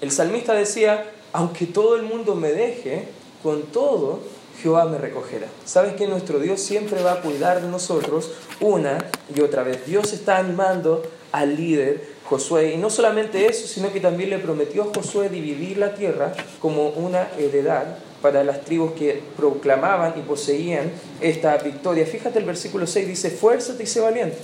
El 0.00 0.10
salmista 0.10 0.54
decía, 0.54 1.04
aunque 1.34 1.66
todo 1.66 1.96
el 1.96 2.02
mundo 2.04 2.34
me 2.34 2.50
deje, 2.52 3.08
con 3.42 3.64
todo 3.64 4.20
Jehová 4.62 4.86
me 4.86 4.98
recogerá. 4.98 5.46
¿Sabes 5.64 5.94
que 5.94 6.06
nuestro 6.06 6.40
Dios 6.40 6.60
siempre 6.60 7.02
va 7.02 7.12
a 7.12 7.20
cuidar 7.20 7.62
de 7.62 7.68
nosotros 7.68 8.32
una 8.60 8.98
y 9.34 9.40
otra 9.40 9.62
vez? 9.62 9.86
Dios 9.86 10.12
está 10.12 10.38
animando 10.38 11.02
al 11.30 11.56
líder 11.56 12.18
Josué 12.24 12.74
y 12.74 12.76
no 12.76 12.90
solamente 12.90 13.46
eso, 13.46 13.66
sino 13.66 13.90
que 13.90 14.00
también 14.00 14.30
le 14.30 14.38
prometió 14.38 14.82
a 14.82 14.94
Josué 14.94 15.30
dividir 15.30 15.78
la 15.78 15.94
tierra 15.94 16.34
como 16.60 16.88
una 16.90 17.28
heredad 17.38 17.98
para 18.20 18.44
las 18.44 18.62
tribus 18.62 18.92
que 18.92 19.22
proclamaban 19.36 20.14
y 20.18 20.22
poseían 20.22 20.90
esta 21.20 21.56
victoria. 21.56 22.04
Fíjate 22.04 22.38
el 22.38 22.44
versículo 22.44 22.86
6 22.86 23.08
dice, 23.08 23.30
fuérzate 23.30 23.84
y 23.84 23.86
sé 23.86 24.00
valiente, 24.00 24.36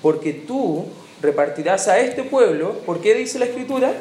porque 0.00 0.32
tú 0.32 0.86
repartirás 1.20 1.88
a 1.88 1.98
este 1.98 2.22
pueblo, 2.22 2.72
¿por 2.86 3.00
qué 3.00 3.14
dice 3.14 3.38
la 3.38 3.46
escritura? 3.46 3.92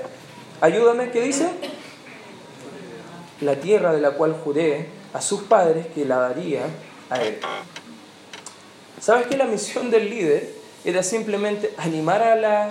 Ayúdame, 0.62 1.12
¿qué 1.12 1.22
dice? 1.22 1.48
La 3.42 3.56
tierra 3.56 3.94
de 3.94 4.00
la 4.00 4.12
cual 4.12 4.34
juré 4.34 4.88
a 5.16 5.22
sus 5.22 5.44
padres 5.44 5.88
que 5.96 6.04
la 6.04 6.18
daría 6.18 6.66
a 7.10 7.24
él. 7.24 7.38
¿Sabes 9.00 9.28
que 9.28 9.38
la 9.38 9.46
misión 9.46 9.90
del 9.90 10.10
líder 10.10 10.50
era 10.84 11.04
simplemente 11.04 11.74
animar 11.78 12.22
a 12.22 12.36
la, 12.36 12.70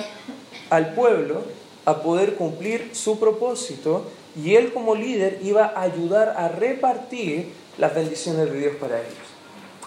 al 0.68 0.92
pueblo 0.92 1.42
a 1.86 2.02
poder 2.02 2.34
cumplir 2.34 2.90
su 2.92 3.18
propósito 3.18 4.10
y 4.36 4.56
él 4.56 4.74
como 4.74 4.94
líder 4.94 5.38
iba 5.42 5.72
a 5.74 5.82
ayudar 5.82 6.34
a 6.36 6.48
repartir 6.48 7.48
las 7.78 7.94
bendiciones 7.94 8.52
de 8.52 8.58
Dios 8.58 8.76
para 8.76 9.00
ellos? 9.00 9.14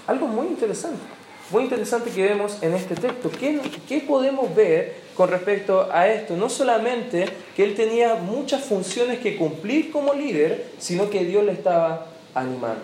Algo 0.07 0.25
muy 0.25 0.47
interesante, 0.47 1.03
muy 1.51 1.63
interesante 1.63 2.09
que 2.09 2.23
vemos 2.23 2.57
en 2.63 2.73
este 2.73 2.95
texto. 2.95 3.29
¿Qué, 3.29 3.61
qué 3.87 3.99
podemos 3.99 4.55
ver 4.55 4.95
con 5.15 5.29
respecto 5.29 5.87
a 5.91 6.07
esto? 6.07 6.35
No 6.35 6.49
solamente 6.49 7.25
que 7.55 7.63
él 7.63 7.75
tenía 7.75 8.15
muchas 8.15 8.63
funciones 8.63 9.19
que 9.19 9.37
cumplir 9.37 9.91
como 9.91 10.15
líder, 10.15 10.71
sino 10.79 11.11
que 11.11 11.23
Dios 11.23 11.45
le 11.45 11.51
estaba 11.51 12.16
animando. 12.39 12.81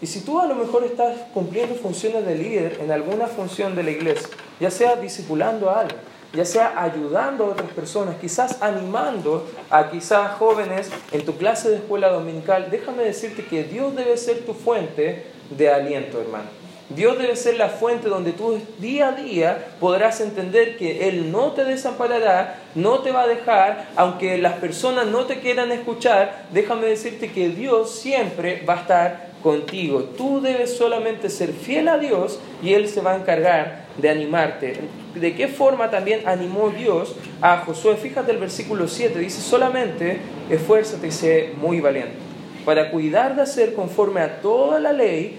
Y 0.00 0.06
si 0.06 0.20
tú 0.20 0.40
a 0.40 0.46
lo 0.46 0.54
mejor 0.54 0.84
estás 0.84 1.18
cumpliendo 1.34 1.74
funciones 1.74 2.24
de 2.24 2.34
líder 2.34 2.78
en 2.80 2.90
alguna 2.90 3.26
función 3.26 3.76
de 3.76 3.82
la 3.82 3.90
iglesia, 3.90 4.28
ya 4.58 4.70
sea 4.70 4.96
discipulando 4.96 5.68
a 5.68 5.80
alguien, 5.80 6.00
ya 6.32 6.44
sea 6.44 6.80
ayudando 6.82 7.44
a 7.44 7.48
otras 7.48 7.70
personas, 7.72 8.16
quizás 8.20 8.62
animando 8.62 9.46
a 9.68 9.90
quizás 9.90 10.32
jóvenes 10.38 10.90
en 11.12 11.24
tu 11.24 11.36
clase 11.36 11.68
de 11.68 11.76
escuela 11.76 12.08
dominical, 12.08 12.68
déjame 12.70 13.04
decirte 13.04 13.44
que 13.44 13.64
Dios 13.64 13.94
debe 13.94 14.16
ser 14.16 14.46
tu 14.46 14.54
fuente 14.54 15.26
de 15.50 15.68
aliento, 15.68 16.20
hermano. 16.20 16.59
Dios 16.90 17.18
debe 17.18 17.36
ser 17.36 17.56
la 17.56 17.68
fuente 17.68 18.08
donde 18.08 18.32
tú 18.32 18.58
día 18.80 19.08
a 19.08 19.12
día 19.12 19.66
podrás 19.78 20.20
entender 20.20 20.76
que 20.76 21.08
Él 21.08 21.30
no 21.30 21.52
te 21.52 21.64
desamparará, 21.64 22.58
no 22.74 22.98
te 22.98 23.12
va 23.12 23.22
a 23.22 23.28
dejar, 23.28 23.88
aunque 23.94 24.38
las 24.38 24.54
personas 24.54 25.06
no 25.06 25.24
te 25.24 25.38
quieran 25.38 25.70
escuchar, 25.70 26.46
déjame 26.52 26.86
decirte 26.86 27.30
que 27.30 27.48
Dios 27.48 27.94
siempre 27.94 28.64
va 28.68 28.74
a 28.74 28.80
estar 28.80 29.30
contigo. 29.40 30.02
Tú 30.16 30.40
debes 30.40 30.76
solamente 30.76 31.30
ser 31.30 31.52
fiel 31.52 31.88
a 31.88 31.98
Dios 31.98 32.40
y 32.62 32.74
Él 32.74 32.88
se 32.88 33.00
va 33.00 33.12
a 33.12 33.16
encargar 33.16 33.84
de 33.96 34.10
animarte. 34.10 34.80
¿De 35.14 35.34
qué 35.34 35.46
forma 35.46 35.90
también 35.90 36.26
animó 36.26 36.70
Dios 36.70 37.14
a 37.40 37.58
Josué? 37.58 37.96
Fíjate 37.96 38.32
el 38.32 38.38
versículo 38.38 38.88
7, 38.88 39.18
dice 39.18 39.40
solamente 39.40 40.20
esfuérzate 40.50 41.06
y 41.06 41.12
sé 41.12 41.52
muy 41.56 41.80
valiente 41.80 42.30
para 42.64 42.90
cuidar 42.90 43.36
de 43.36 43.42
hacer 43.42 43.74
conforme 43.74 44.20
a 44.20 44.40
toda 44.40 44.78
la 44.80 44.92
ley 44.92 45.38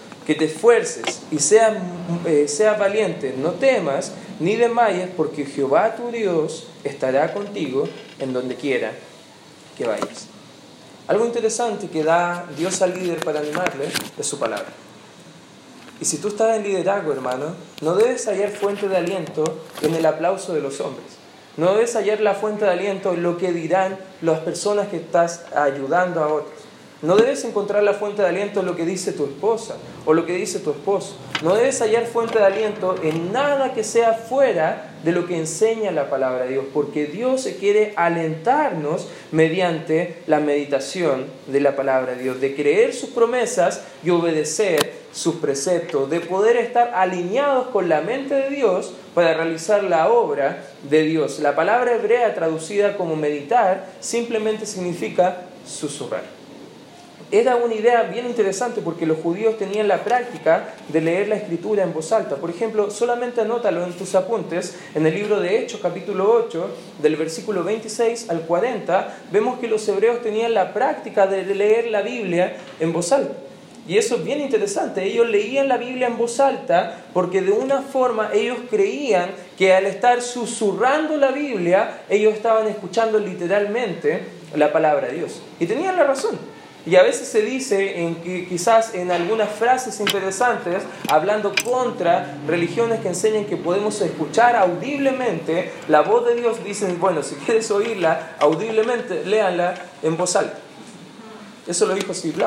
que 0.25 0.35
te 0.35 0.45
esfuerces 0.45 1.21
y 1.31 1.39
seas 1.39 1.77
eh, 2.25 2.47
sea 2.47 2.73
valiente, 2.73 3.35
no 3.37 3.51
temas 3.51 4.13
ni 4.39 4.55
desmayes, 4.55 5.09
porque 5.15 5.45
Jehová 5.45 5.95
tu 5.95 6.11
Dios 6.11 6.67
estará 6.83 7.33
contigo 7.33 7.87
en 8.19 8.33
donde 8.33 8.55
quiera 8.55 8.91
que 9.77 9.85
vayas. 9.85 10.27
Algo 11.07 11.25
interesante 11.25 11.89
que 11.89 12.03
da 12.03 12.45
Dios 12.57 12.81
al 12.81 12.93
líder 12.93 13.23
para 13.23 13.39
animarle 13.39 13.85
es 14.17 14.25
su 14.25 14.39
palabra. 14.39 14.71
Y 15.99 16.05
si 16.05 16.17
tú 16.17 16.29
estás 16.29 16.57
en 16.57 16.63
liderazgo, 16.63 17.11
hermano, 17.13 17.53
no 17.81 17.95
debes 17.95 18.25
hallar 18.27 18.49
fuente 18.49 18.87
de 18.87 18.97
aliento 18.97 19.43
en 19.83 19.93
el 19.93 20.05
aplauso 20.05 20.53
de 20.53 20.61
los 20.61 20.81
hombres. 20.81 21.05
No 21.57 21.73
debes 21.73 21.95
hallar 21.95 22.21
la 22.21 22.33
fuente 22.33 22.65
de 22.65 22.71
aliento 22.71 23.13
en 23.13 23.21
lo 23.21 23.37
que 23.37 23.51
dirán 23.51 23.99
las 24.21 24.39
personas 24.39 24.87
que 24.87 24.97
estás 24.97 25.45
ayudando 25.53 26.23
a 26.23 26.33
otros. 26.33 26.70
No 27.01 27.15
debes 27.15 27.43
encontrar 27.45 27.81
la 27.81 27.95
fuente 27.95 28.21
de 28.21 28.27
aliento 28.27 28.59
en 28.59 28.67
lo 28.67 28.75
que 28.75 28.85
dice 28.85 29.11
tu 29.11 29.25
esposa 29.25 29.75
o 30.05 30.13
lo 30.13 30.27
que 30.27 30.33
dice 30.33 30.59
tu 30.59 30.69
esposo. 30.69 31.15
No 31.41 31.55
debes 31.55 31.81
hallar 31.81 32.05
fuente 32.05 32.37
de 32.37 32.45
aliento 32.45 32.95
en 33.01 33.33
nada 33.33 33.73
que 33.73 33.83
sea 33.83 34.13
fuera 34.13 34.93
de 35.03 35.11
lo 35.11 35.25
que 35.25 35.35
enseña 35.35 35.89
la 35.89 36.11
palabra 36.11 36.43
de 36.43 36.51
Dios, 36.51 36.65
porque 36.71 37.07
Dios 37.07 37.41
se 37.41 37.55
quiere 37.55 37.93
alentarnos 37.95 39.07
mediante 39.31 40.17
la 40.27 40.39
meditación 40.39 41.25
de 41.47 41.59
la 41.59 41.75
palabra 41.75 42.13
de 42.13 42.21
Dios, 42.21 42.39
de 42.39 42.55
creer 42.55 42.93
sus 42.93 43.09
promesas 43.09 43.81
y 44.03 44.11
obedecer 44.11 45.01
sus 45.11 45.37
preceptos, 45.37 46.07
de 46.07 46.19
poder 46.19 46.55
estar 46.55 46.93
alineados 46.93 47.69
con 47.69 47.89
la 47.89 48.01
mente 48.01 48.35
de 48.35 48.49
Dios 48.51 48.93
para 49.15 49.33
realizar 49.33 49.83
la 49.83 50.11
obra 50.11 50.63
de 50.87 51.01
Dios. 51.01 51.39
La 51.39 51.55
palabra 51.55 51.95
hebrea 51.95 52.35
traducida 52.35 52.95
como 52.95 53.15
meditar 53.15 53.87
simplemente 53.99 54.67
significa 54.67 55.41
susurrar 55.65 56.40
era 57.31 57.55
una 57.55 57.73
idea 57.73 58.03
bien 58.03 58.25
interesante 58.25 58.81
porque 58.81 59.05
los 59.05 59.17
judíos 59.19 59.57
tenían 59.57 59.87
la 59.87 60.03
práctica 60.03 60.73
de 60.89 60.99
leer 60.99 61.29
la 61.29 61.35
escritura 61.35 61.83
en 61.83 61.93
voz 61.93 62.11
alta. 62.11 62.35
Por 62.35 62.49
ejemplo, 62.49 62.91
solamente 62.91 63.39
anótalo 63.39 63.85
en 63.85 63.93
tus 63.93 64.15
apuntes, 64.15 64.77
en 64.93 65.05
el 65.05 65.15
libro 65.15 65.39
de 65.39 65.59
Hechos 65.59 65.79
capítulo 65.81 66.29
8, 66.29 66.69
del 67.01 67.15
versículo 67.15 67.63
26 67.63 68.29
al 68.29 68.41
40, 68.41 69.17
vemos 69.31 69.59
que 69.59 69.67
los 69.67 69.87
hebreos 69.87 70.21
tenían 70.21 70.53
la 70.53 70.73
práctica 70.73 71.25
de 71.25 71.45
leer 71.55 71.87
la 71.87 72.01
Biblia 72.01 72.57
en 72.81 72.91
voz 72.91 73.13
alta. 73.13 73.33
Y 73.87 73.97
eso 73.97 74.17
es 74.17 74.23
bien 74.23 74.41
interesante. 74.41 75.03
Ellos 75.03 75.27
leían 75.27 75.67
la 75.67 75.77
Biblia 75.77 76.07
en 76.07 76.17
voz 76.17 76.39
alta 76.39 76.99
porque 77.13 77.41
de 77.41 77.51
una 77.51 77.81
forma 77.81 78.29
ellos 78.33 78.57
creían 78.69 79.31
que 79.57 79.73
al 79.73 79.85
estar 79.85 80.21
susurrando 80.21 81.17
la 81.17 81.31
Biblia, 81.31 82.01
ellos 82.09 82.33
estaban 82.33 82.67
escuchando 82.67 83.17
literalmente 83.17 84.21
la 84.55 84.71
palabra 84.71 85.07
de 85.07 85.15
Dios. 85.15 85.41
Y 85.59 85.65
tenían 85.65 85.95
la 85.95 86.03
razón. 86.03 86.50
Y 86.85 86.95
a 86.95 87.03
veces 87.03 87.27
se 87.27 87.43
dice 87.43 88.01
en 88.01 88.15
que 88.15 88.47
quizás 88.47 88.95
en 88.95 89.11
algunas 89.11 89.49
frases 89.51 89.99
interesantes, 89.99 90.81
hablando 91.09 91.53
contra 91.63 92.37
religiones 92.47 93.01
que 93.01 93.09
enseñan 93.09 93.45
que 93.45 93.55
podemos 93.55 94.01
escuchar 94.01 94.55
audiblemente 94.55 95.71
la 95.87 96.01
voz 96.01 96.25
de 96.25 96.35
Dios, 96.35 96.63
dicen, 96.63 96.99
bueno, 96.99 97.21
si 97.21 97.35
quieres 97.35 97.69
oírla 97.69 98.35
audiblemente, 98.39 99.23
léanla 99.25 99.75
en 100.01 100.17
voz 100.17 100.35
alta. 100.35 100.57
Eso 101.67 101.85
lo 101.85 101.93
dijo 101.93 102.13
Steve 102.15 102.43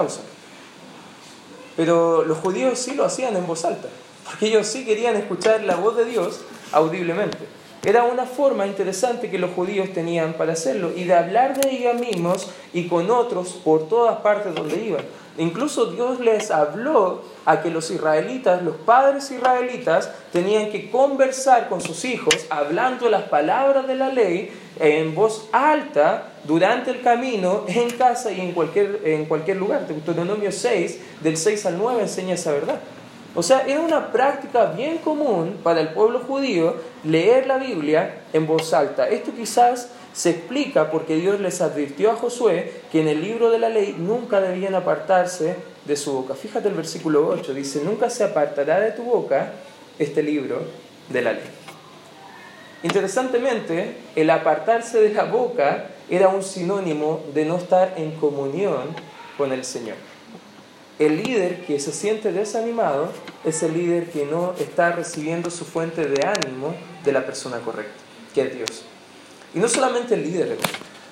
Pero 1.76 2.24
los 2.24 2.38
judíos 2.38 2.80
sí 2.80 2.94
lo 2.94 3.04
hacían 3.04 3.36
en 3.36 3.46
voz 3.46 3.64
alta, 3.64 3.88
porque 4.24 4.46
ellos 4.46 4.66
sí 4.66 4.84
querían 4.84 5.14
escuchar 5.14 5.62
la 5.62 5.76
voz 5.76 5.96
de 5.96 6.06
Dios 6.06 6.40
audiblemente. 6.72 7.38
Era 7.84 8.04
una 8.04 8.24
forma 8.24 8.66
interesante 8.66 9.30
que 9.30 9.38
los 9.38 9.50
judíos 9.50 9.92
tenían 9.92 10.32
para 10.32 10.54
hacerlo 10.54 10.92
y 10.96 11.04
de 11.04 11.14
hablar 11.14 11.60
de 11.60 11.70
ellos 11.70 12.00
mismos 12.00 12.48
y 12.72 12.88
con 12.88 13.10
otros 13.10 13.60
por 13.62 13.88
todas 13.88 14.20
partes 14.20 14.54
donde 14.54 14.82
iban. 14.82 15.04
Incluso 15.36 15.86
Dios 15.86 16.18
les 16.20 16.50
habló 16.50 17.22
a 17.44 17.60
que 17.60 17.68
los 17.68 17.90
israelitas, 17.90 18.62
los 18.62 18.76
padres 18.76 19.30
israelitas, 19.30 20.10
tenían 20.32 20.70
que 20.70 20.90
conversar 20.90 21.68
con 21.68 21.82
sus 21.82 22.06
hijos 22.06 22.46
hablando 22.48 23.10
las 23.10 23.24
palabras 23.24 23.86
de 23.86 23.96
la 23.96 24.08
ley 24.08 24.50
en 24.80 25.14
voz 25.14 25.48
alta 25.52 26.28
durante 26.44 26.90
el 26.90 27.02
camino, 27.02 27.64
en 27.66 27.90
casa 27.90 28.32
y 28.32 28.40
en 28.40 28.52
cualquier, 28.52 29.02
en 29.04 29.26
cualquier 29.26 29.58
lugar. 29.58 29.86
Deuteronomio 29.86 30.52
6, 30.52 31.00
del 31.20 31.36
6 31.36 31.66
al 31.66 31.78
9, 31.78 32.02
enseña 32.02 32.34
esa 32.34 32.52
verdad. 32.52 32.80
O 33.34 33.42
sea, 33.42 33.66
era 33.66 33.80
una 33.80 34.12
práctica 34.12 34.66
bien 34.66 34.98
común 34.98 35.58
para 35.62 35.80
el 35.80 35.88
pueblo 35.88 36.20
judío 36.20 36.76
leer 37.02 37.46
la 37.46 37.58
Biblia 37.58 38.22
en 38.32 38.46
voz 38.46 38.72
alta. 38.72 39.08
Esto 39.08 39.32
quizás 39.34 39.88
se 40.12 40.30
explica 40.30 40.92
porque 40.92 41.16
Dios 41.16 41.40
les 41.40 41.60
advirtió 41.60 42.12
a 42.12 42.16
Josué 42.16 42.72
que 42.92 43.00
en 43.00 43.08
el 43.08 43.20
libro 43.20 43.50
de 43.50 43.58
la 43.58 43.68
ley 43.68 43.96
nunca 43.98 44.40
debían 44.40 44.76
apartarse 44.76 45.56
de 45.84 45.96
su 45.96 46.12
boca. 46.12 46.34
Fíjate 46.34 46.68
el 46.68 46.74
versículo 46.74 47.26
8, 47.26 47.52
dice, 47.52 47.82
nunca 47.84 48.08
se 48.08 48.22
apartará 48.22 48.78
de 48.78 48.92
tu 48.92 49.02
boca 49.02 49.52
este 49.98 50.22
libro 50.22 50.62
de 51.08 51.22
la 51.22 51.32
ley. 51.32 51.50
Interesantemente, 52.84 53.96
el 54.14 54.30
apartarse 54.30 55.00
de 55.00 55.12
la 55.12 55.24
boca 55.24 55.86
era 56.08 56.28
un 56.28 56.42
sinónimo 56.42 57.24
de 57.34 57.44
no 57.46 57.56
estar 57.56 57.94
en 57.96 58.12
comunión 58.12 58.94
con 59.36 59.52
el 59.52 59.64
Señor. 59.64 59.96
El 60.98 61.22
líder 61.22 61.66
que 61.66 61.80
se 61.80 61.92
siente 61.92 62.30
desanimado 62.30 63.08
es 63.44 63.64
el 63.64 63.74
líder 63.74 64.10
que 64.10 64.26
no 64.26 64.54
está 64.60 64.92
recibiendo 64.92 65.50
su 65.50 65.64
fuente 65.64 66.06
de 66.06 66.24
ánimo 66.24 66.74
de 67.04 67.12
la 67.12 67.26
persona 67.26 67.58
correcta, 67.58 67.94
que 68.32 68.42
es 68.42 68.54
Dios. 68.54 68.82
Y 69.54 69.58
no 69.58 69.68
solamente 69.68 70.14
el 70.14 70.22
líder, 70.22 70.56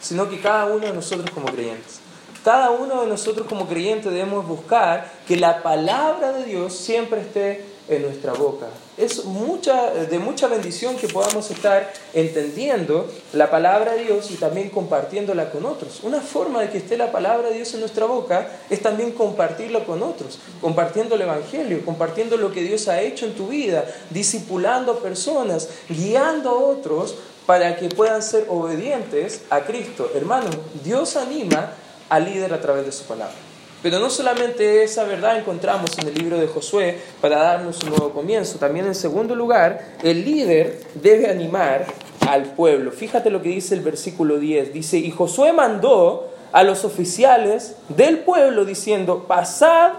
sino 0.01 0.29
que 0.31 0.40
cada 0.40 0.66
uno 0.66 0.87
de 0.87 0.92
nosotros 0.92 1.29
como 1.31 1.47
creyentes. 1.47 1.99
Cada 2.45 2.71
uno 2.71 3.03
de 3.03 3.09
nosotros 3.09 3.47
como 3.49 3.66
creyentes 3.68 4.12
debemos 4.12 4.47
buscar 4.47 5.11
que 5.27 5.37
la 5.37 5.62
palabra 5.62 6.33
de 6.33 6.45
Dios 6.45 6.77
siempre 6.77 7.21
esté 7.21 7.64
en 7.88 8.03
nuestra 8.03 8.33
boca. 8.33 8.66
Es 8.97 9.25
mucha, 9.25 9.92
de 9.92 10.18
mucha 10.18 10.47
bendición 10.47 10.97
que 10.97 11.09
podamos 11.09 11.51
estar 11.51 11.92
entendiendo 12.14 13.11
la 13.33 13.51
palabra 13.51 13.95
de 13.95 14.05
Dios 14.05 14.31
y 14.31 14.35
también 14.35 14.71
compartiéndola 14.71 15.51
con 15.51 15.66
otros. 15.66 16.01
Una 16.03 16.21
forma 16.21 16.61
de 16.61 16.71
que 16.71 16.79
esté 16.79 16.97
la 16.97 17.11
palabra 17.11 17.49
de 17.49 17.57
Dios 17.57 17.75
en 17.75 17.81
nuestra 17.81 18.07
boca 18.07 18.49
es 18.71 18.81
también 18.83 19.12
compartirla 19.12 19.85
con 19.85 20.03
otros, 20.03 20.38
compartiendo 20.61 21.16
el 21.16 21.23
Evangelio, 21.23 21.85
compartiendo 21.85 22.37
lo 22.37 22.53
que 22.53 22.62
Dios 22.62 22.88
ha 22.88 23.01
hecho 23.01 23.27
en 23.27 23.35
tu 23.35 23.49
vida, 23.49 23.85
discipulando 24.11 24.92
a 24.92 25.01
personas, 25.01 25.68
guiando 25.88 26.51
a 26.51 26.55
otros 26.55 27.16
para 27.47 27.77
que 27.77 27.88
puedan 27.88 28.23
ser 28.23 28.47
obedientes 28.49 29.42
a 29.51 29.61
Cristo. 29.62 30.11
Hermano, 30.14 30.51
Dios 30.85 31.16
anima 31.16 31.73
al 32.09 32.27
líder 32.27 32.53
a 32.55 32.61
través 32.61 32.87
de 32.87 32.92
su 32.92 33.05
palabra. 33.05 33.52
Pero 33.83 33.99
no 33.99 34.11
solamente 34.11 34.85
esa 34.85 35.05
verdad 35.05 35.37
encontramos 35.37 35.90
en 35.99 36.09
el 36.09 36.14
libro 36.14 36.38
de 36.38 36.47
Josué 36.47 36.99
para 37.21 37.38
darnos 37.38 37.83
un 37.83 37.90
nuevo 37.90 38.11
comienzo, 38.11 38.59
también 38.59 38.87
en 38.87 38.95
segundo 38.95 39.35
lugar, 39.35 39.97
el 40.03 40.25
líder 40.25 40.81
debe 40.95 41.29
animar 41.29 41.87
al 42.29 42.45
pueblo. 42.55 42.92
Fíjate 42.92 43.31
lo 43.31 43.42
que 43.42 43.49
dice 43.49 43.75
el 43.75 43.81
versículo 43.81 44.38
10. 44.38 44.73
Dice, 44.73 44.99
y 44.99 45.11
Josué 45.11 45.53
mandó 45.53 46.31
a 46.53 46.62
los 46.62 46.85
oficiales 46.85 47.77
del 47.88 48.18
pueblo 48.18 48.64
diciendo, 48.64 49.25
pasad 49.27 49.92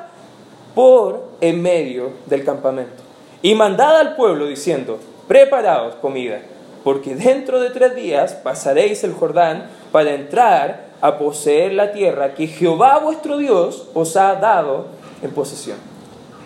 por 0.74 1.30
en 1.42 1.62
medio 1.62 2.12
del 2.26 2.46
campamento. 2.46 3.04
Y 3.42 3.56
mandad 3.56 4.00
al 4.00 4.16
pueblo 4.16 4.48
diciendo, 4.48 5.00
preparaos 5.28 5.96
comida, 5.96 6.40
porque 6.84 7.16
dentro 7.16 7.60
de 7.60 7.70
tres 7.72 7.96
días 7.96 8.34
pasaréis 8.34 9.04
el 9.04 9.14
Jordán 9.14 9.70
para 9.92 10.14
entrar 10.14 10.83
a 11.04 11.18
poseer 11.18 11.74
la 11.74 11.92
tierra 11.92 12.34
que 12.34 12.48
Jehová 12.48 12.98
vuestro 13.00 13.36
Dios 13.36 13.90
os 13.94 14.16
ha 14.16 14.36
dado 14.36 14.86
en 15.22 15.32
posesión. 15.32 15.76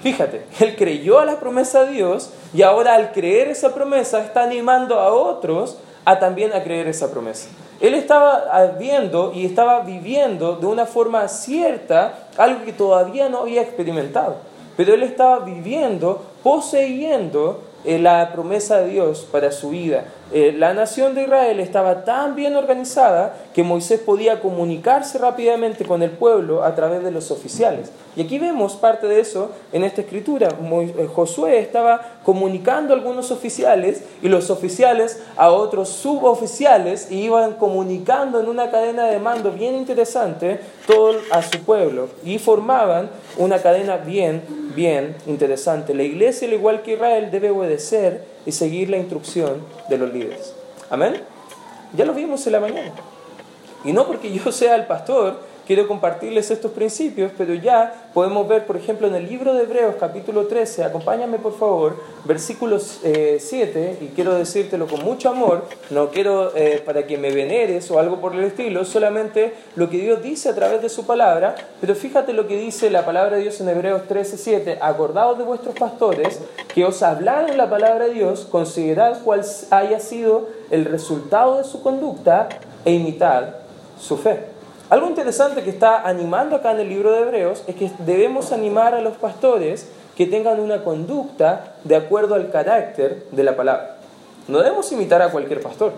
Fíjate, 0.01 0.47
él 0.59 0.75
creyó 0.75 1.19
a 1.19 1.25
la 1.25 1.39
promesa 1.39 1.85
de 1.85 1.91
Dios 1.91 2.31
y 2.55 2.63
ahora 2.63 2.95
al 2.95 3.11
creer 3.11 3.49
esa 3.49 3.75
promesa 3.75 4.19
está 4.19 4.41
animando 4.41 4.99
a 4.99 5.13
otros 5.13 5.77
a 6.05 6.17
también 6.17 6.53
a 6.53 6.63
creer 6.63 6.87
esa 6.87 7.11
promesa. 7.11 7.49
Él 7.79 7.93
estaba 7.93 8.71
viendo 8.79 9.31
y 9.31 9.45
estaba 9.45 9.81
viviendo 9.81 10.55
de 10.55 10.65
una 10.65 10.87
forma 10.87 11.27
cierta 11.27 12.27
algo 12.35 12.65
que 12.65 12.73
todavía 12.73 13.29
no 13.29 13.41
había 13.41 13.61
experimentado, 13.61 14.37
pero 14.75 14.95
él 14.95 15.03
estaba 15.03 15.37
viviendo, 15.45 16.23
poseyendo 16.41 17.61
eh, 17.85 17.99
la 17.99 18.31
promesa 18.33 18.79
de 18.79 18.87
Dios 18.87 19.27
para 19.31 19.51
su 19.51 19.69
vida. 19.69 20.05
Eh, 20.33 20.53
la 20.57 20.73
nación 20.73 21.15
de 21.15 21.23
Israel 21.23 21.59
estaba 21.61 22.03
tan 22.03 22.35
bien 22.35 22.57
organizada 22.57 23.33
que 23.53 23.63
Moisés 23.63 24.01
podía 24.01 24.41
comunicarse 24.41 25.17
rápidamente 25.17 25.85
con 25.85 26.03
el 26.03 26.11
pueblo 26.11 26.63
a 26.63 26.75
través 26.75 27.01
de 27.03 27.11
los 27.11 27.31
oficiales. 27.31 27.91
Y 28.17 28.21
aquí 28.21 28.37
vemos 28.37 28.75
parte 28.75 29.07
de 29.07 29.21
eso 29.21 29.51
en 29.71 29.85
esta 29.85 30.01
escritura. 30.01 30.49
Eh, 30.49 31.07
Josué 31.13 31.59
estaba 31.59 32.16
comunicando 32.27 32.93
a 32.93 32.97
algunos 32.97 33.31
oficiales 33.31 34.03
y 34.21 34.27
los 34.27 34.49
oficiales 34.49 35.23
a 35.37 35.49
otros 35.49 35.87
suboficiales 35.87 37.09
y 37.09 37.21
iban 37.21 37.53
comunicando 37.53 38.41
en 38.41 38.49
una 38.49 38.69
cadena 38.69 39.05
de 39.05 39.17
mando 39.17 39.53
bien 39.53 39.75
interesante 39.75 40.59
todo 40.85 41.15
a 41.31 41.41
su 41.41 41.61
pueblo 41.61 42.09
y 42.25 42.37
formaban 42.37 43.09
una 43.37 43.59
cadena 43.59 43.95
bien, 43.95 44.41
bien 44.75 45.15
interesante. 45.25 45.93
La 45.93 46.03
iglesia, 46.03 46.49
al 46.49 46.55
igual 46.55 46.81
que 46.81 46.95
Israel, 46.95 47.31
debe 47.31 47.49
obedecer 47.49 48.25
y 48.45 48.51
seguir 48.51 48.89
la 48.89 48.97
instrucción 48.97 49.61
de 49.87 49.97
los 49.97 50.13
líderes. 50.13 50.53
Amén. 50.89 51.21
Ya 51.95 52.03
lo 52.03 52.13
vimos 52.13 52.45
en 52.45 52.51
la 52.51 52.59
mañana. 52.59 52.91
Y 53.85 53.93
no 53.93 54.05
porque 54.05 54.29
yo 54.33 54.51
sea 54.51 54.75
el 54.75 54.85
pastor, 54.85 55.39
quiero 55.67 55.85
compartirles 55.85 56.49
estos 56.49 56.71
principios, 56.71 57.31
pero 57.37 57.53
ya 57.53 58.09
podemos 58.13 58.47
ver, 58.47 58.65
por 58.65 58.77
ejemplo, 58.77 59.05
en 59.07 59.15
el 59.15 59.27
libro 59.27 59.53
de 59.53 59.63
Hebreos 59.63 59.95
capítulo 59.99 60.47
13, 60.47 60.85
acompáñame 60.85 61.39
por 61.39 61.57
favor, 61.57 61.97
versículo 62.23 62.79
7, 62.79 63.41
eh, 63.43 63.97
y 63.99 64.07
quiero 64.15 64.33
decírtelo 64.35 64.87
con 64.87 65.03
mucho 65.03 65.29
amor, 65.29 65.65
no 65.89 66.09
quiero 66.09 66.55
eh, 66.55 66.81
para 66.83 67.05
que 67.05 67.17
me 67.17 67.31
veneres 67.31 67.91
o 67.91 67.99
algo 67.99 68.21
por 68.21 68.33
el 68.33 68.45
estilo, 68.45 68.85
solamente 68.85 69.53
lo 69.75 69.89
que 69.89 69.97
Dios 69.97 70.23
dice 70.23 70.47
a 70.49 70.55
través 70.55 70.81
de 70.81 70.87
su 70.87 71.05
palabra, 71.05 71.55
pero 71.81 71.93
fíjate 71.95 72.31
lo 72.31 72.47
que 72.47 72.55
dice 72.55 72.89
la 72.89 73.05
palabra 73.05 73.35
de 73.35 73.43
Dios 73.43 73.59
en 73.59 73.67
Hebreos 73.67 74.07
13, 74.07 74.37
7, 74.37 74.77
acordaos 74.81 75.37
de 75.37 75.43
vuestros 75.43 75.75
pastores 75.75 76.39
que 76.73 76.85
os 76.85 77.03
hablaron 77.03 77.57
la 77.57 77.69
palabra 77.69 78.05
de 78.05 78.13
Dios, 78.13 78.47
considerad 78.49 79.19
cuál 79.21 79.43
haya 79.71 79.99
sido 79.99 80.47
el 80.71 80.85
resultado 80.85 81.57
de 81.57 81.65
su 81.65 81.83
conducta 81.83 82.47
e 82.85 82.93
imitad 82.93 83.55
su 83.99 84.15
fe. 84.15 84.56
Algo 84.89 85.07
interesante 85.07 85.63
que 85.63 85.69
está 85.69 86.07
animando 86.07 86.55
acá 86.55 86.71
en 86.71 86.79
el 86.79 86.87
libro 86.87 87.11
de 87.11 87.19
Hebreos 87.19 87.63
es 87.67 87.75
que 87.75 87.91
debemos 87.99 88.53
animar 88.53 88.93
a 88.93 89.01
los 89.01 89.17
pastores 89.17 89.87
que 90.15 90.25
tengan 90.25 90.61
una 90.61 90.83
conducta 90.83 91.73
de 91.83 91.97
acuerdo 91.97 92.35
al 92.35 92.49
carácter 92.49 93.25
de 93.31 93.43
la 93.43 93.57
palabra. 93.57 93.97
No 94.47 94.59
debemos 94.59 94.89
imitar 94.93 95.21
a 95.21 95.29
cualquier 95.29 95.61
pastor. 95.61 95.91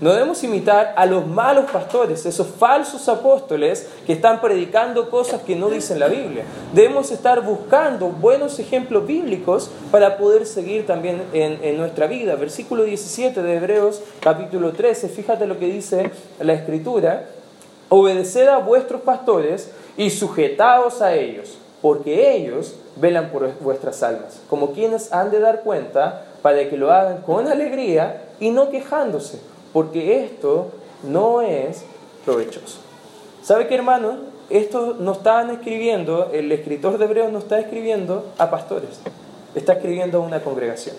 No 0.00 0.12
debemos 0.12 0.44
imitar 0.44 0.92
a 0.94 1.06
los 1.06 1.26
malos 1.26 1.70
pastores, 1.70 2.26
esos 2.26 2.46
falsos 2.46 3.08
apóstoles 3.08 3.88
que 4.06 4.12
están 4.12 4.42
predicando 4.42 5.08
cosas 5.08 5.40
que 5.40 5.56
no 5.56 5.70
dicen 5.70 5.98
la 5.98 6.06
Biblia. 6.06 6.44
Debemos 6.74 7.10
estar 7.10 7.42
buscando 7.42 8.08
buenos 8.08 8.58
ejemplos 8.58 9.06
bíblicos 9.06 9.70
para 9.90 10.18
poder 10.18 10.44
seguir 10.46 10.86
también 10.86 11.22
en, 11.32 11.58
en, 11.64 11.78
nuestra 11.78 12.06
vida. 12.06 12.36
Versículo 12.36 12.84
17 12.84 13.42
de 13.42 13.56
Hebreos 13.56 14.02
capítulo 14.20 14.72
13, 14.72 15.08
fíjate 15.08 15.46
lo 15.46 15.58
que 15.58 15.66
dice 15.66 16.10
la 16.40 16.52
escritura. 16.52 17.26
Obedeced 17.88 18.48
a 18.48 18.58
vuestros 18.58 19.02
pastores 19.02 19.70
y 19.96 20.10
sujetaos 20.10 21.02
a 21.02 21.14
ellos, 21.14 21.56
porque 21.80 22.36
ellos 22.36 22.74
velan 22.96 23.30
por 23.30 23.58
vuestras 23.60 24.02
almas, 24.02 24.40
como 24.50 24.72
quienes 24.72 25.12
han 25.12 25.30
de 25.30 25.40
dar 25.40 25.62
cuenta 25.62 26.24
para 26.42 26.68
que 26.68 26.76
lo 26.76 26.92
hagan 26.92 27.22
con 27.22 27.46
alegría 27.46 28.24
y 28.40 28.50
no 28.50 28.70
quejándose, 28.70 29.40
porque 29.72 30.24
esto 30.24 30.70
no 31.02 31.42
es 31.42 31.84
provechoso. 32.24 32.78
¿Sabe 33.42 33.68
qué, 33.68 33.76
hermano? 33.76 34.16
Esto 34.50 34.96
no 34.98 35.12
están 35.12 35.50
escribiendo, 35.50 36.30
el 36.32 36.50
escritor 36.52 36.98
de 36.98 37.04
Hebreos 37.04 37.32
no 37.32 37.38
está 37.38 37.58
escribiendo 37.58 38.26
a 38.38 38.50
pastores, 38.50 39.00
está 39.54 39.74
escribiendo 39.74 40.18
a 40.18 40.20
una 40.22 40.40
congregación. 40.40 40.96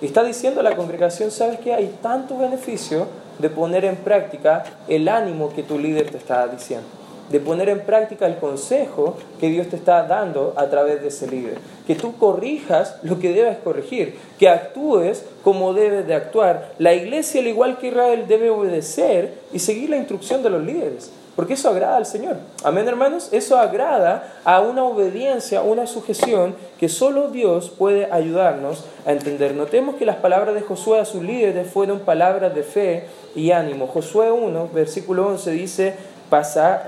Y 0.00 0.06
está 0.06 0.22
diciendo 0.22 0.60
a 0.60 0.62
la 0.62 0.76
congregación, 0.76 1.30
¿sabes 1.30 1.58
qué? 1.60 1.74
Hay 1.74 1.96
tanto 2.02 2.36
beneficio 2.38 3.06
de 3.38 3.50
poner 3.50 3.84
en 3.84 3.96
práctica 3.96 4.64
el 4.88 5.08
ánimo 5.08 5.52
que 5.54 5.62
tu 5.62 5.78
líder 5.78 6.10
te 6.10 6.16
está 6.16 6.46
diciendo, 6.48 6.86
de 7.30 7.40
poner 7.40 7.68
en 7.68 7.80
práctica 7.80 8.26
el 8.26 8.36
consejo 8.36 9.16
que 9.40 9.48
Dios 9.48 9.68
te 9.68 9.76
está 9.76 10.04
dando 10.04 10.54
a 10.56 10.66
través 10.66 11.02
de 11.02 11.08
ese 11.08 11.26
líder, 11.28 11.58
que 11.86 11.94
tú 11.94 12.16
corrijas 12.16 12.98
lo 13.02 13.18
que 13.18 13.32
debes 13.32 13.58
corregir, 13.58 14.16
que 14.38 14.48
actúes 14.48 15.24
como 15.42 15.74
debes 15.74 16.06
de 16.06 16.14
actuar. 16.14 16.72
La 16.78 16.94
iglesia, 16.94 17.40
al 17.40 17.48
igual 17.48 17.78
que 17.78 17.88
Israel, 17.88 18.26
debe 18.26 18.50
obedecer 18.50 19.34
y 19.52 19.58
seguir 19.58 19.90
la 19.90 19.96
instrucción 19.96 20.42
de 20.42 20.50
los 20.50 20.64
líderes. 20.64 21.10
Porque 21.36 21.52
eso 21.52 21.68
agrada 21.68 21.98
al 21.98 22.06
Señor. 22.06 22.38
Amén, 22.64 22.88
hermanos. 22.88 23.28
Eso 23.30 23.58
agrada 23.58 24.40
a 24.44 24.62
una 24.62 24.84
obediencia, 24.84 25.60
una 25.60 25.86
sujeción 25.86 26.56
que 26.80 26.88
solo 26.88 27.28
Dios 27.28 27.68
puede 27.68 28.10
ayudarnos 28.10 28.84
a 29.04 29.12
entender. 29.12 29.54
Notemos 29.54 29.96
que 29.96 30.06
las 30.06 30.16
palabras 30.16 30.54
de 30.54 30.62
Josué 30.62 30.98
a 30.98 31.04
sus 31.04 31.22
líderes 31.22 31.70
fueron 31.70 32.00
palabras 32.00 32.54
de 32.54 32.62
fe 32.62 33.04
y 33.34 33.50
ánimo. 33.50 33.86
Josué 33.86 34.32
1, 34.32 34.70
versículo 34.72 35.26
11 35.28 35.50
dice, 35.50 35.94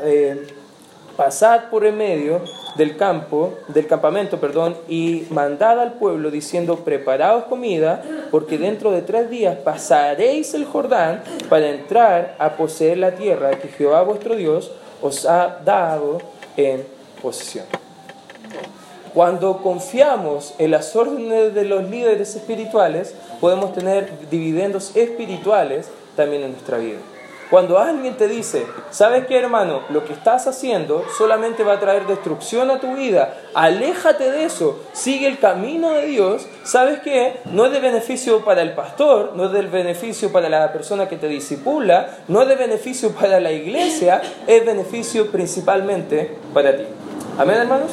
eh, 0.03 0.47
pasad 1.17 1.65
por 1.71 1.85
el 1.85 1.93
medio 1.93 2.41
del 2.79 2.97
campo, 2.97 3.55
del 3.67 3.87
campamento, 3.87 4.39
perdón, 4.39 4.77
y 4.89 5.27
mandad 5.31 5.81
al 5.81 5.95
pueblo 5.95 6.31
diciendo, 6.31 6.77
preparaos 6.77 7.45
comida, 7.45 8.03
porque 8.31 8.57
dentro 8.57 8.93
de 8.93 9.03
tres 9.03 9.29
días 9.29 9.59
pasaréis 9.59 10.55
el 10.55 10.65
Jordán 10.65 11.23
para 11.51 11.69
entrar 11.69 12.37
a 12.39 12.57
poseer 12.57 12.99
la 12.99 13.17
tierra 13.17 13.51
que 13.51 13.69
Jehová 13.69 14.03
vuestro 14.03 14.37
Dios 14.37 14.71
os 15.03 15.27
ha 15.27 15.59
dado 15.65 16.19
en 16.57 16.87
posesión. 17.21 17.67
Cuando 19.13 19.59
confiamos 19.59 20.55
en 20.59 20.71
las 20.71 20.95
órdenes 20.95 21.55
de 21.55 21.65
los 21.65 21.83
líderes 21.91 22.37
espirituales, 22.37 23.15
podemos 23.41 23.73
tener 23.73 24.29
dividendos 24.31 24.95
espirituales 24.95 25.91
también 26.15 26.45
en 26.45 26.53
nuestra 26.53 26.79
vida. 26.79 26.99
Cuando 27.51 27.79
alguien 27.79 28.15
te 28.19 28.29
dice, 28.29 28.67
¿sabes 28.91 29.27
qué 29.27 29.39
hermano? 29.39 29.81
Lo 29.89 30.05
que 30.05 30.13
estás 30.13 30.47
haciendo 30.47 31.05
solamente 31.17 31.65
va 31.65 31.75
a 31.75 31.81
traer 31.81 32.07
destrucción 32.07 32.71
a 32.71 32.79
tu 32.79 32.95
vida, 32.95 33.39
aléjate 33.55 34.31
de 34.31 34.45
eso, 34.45 34.79
sigue 34.93 35.27
el 35.27 35.39
camino 35.39 35.93
de 35.93 36.07
Dios, 36.07 36.47
¿sabes 36.63 37.01
qué? 37.01 37.41
No 37.47 37.65
es 37.65 37.73
de 37.73 37.81
beneficio 37.81 38.45
para 38.45 38.61
el 38.61 38.73
pastor, 38.73 39.33
no 39.35 39.47
es 39.47 39.53
de 39.53 39.63
beneficio 39.63 40.31
para 40.31 40.51
la 40.51 40.71
persona 40.75 41.09
que 41.09 41.17
te 41.17 41.27
disipula, 41.27 42.19
no 42.29 42.43
es 42.43 42.49
de 42.49 42.57
beneficio 42.57 43.13
para 43.13 43.41
la 43.41 43.51
iglesia, 43.51 44.21
es 44.47 44.67
beneficio 44.67 45.31
principalmente 45.31 46.37
para 46.53 46.77
ti. 46.77 46.85
Amén 47.39 47.57
hermanos. 47.57 47.93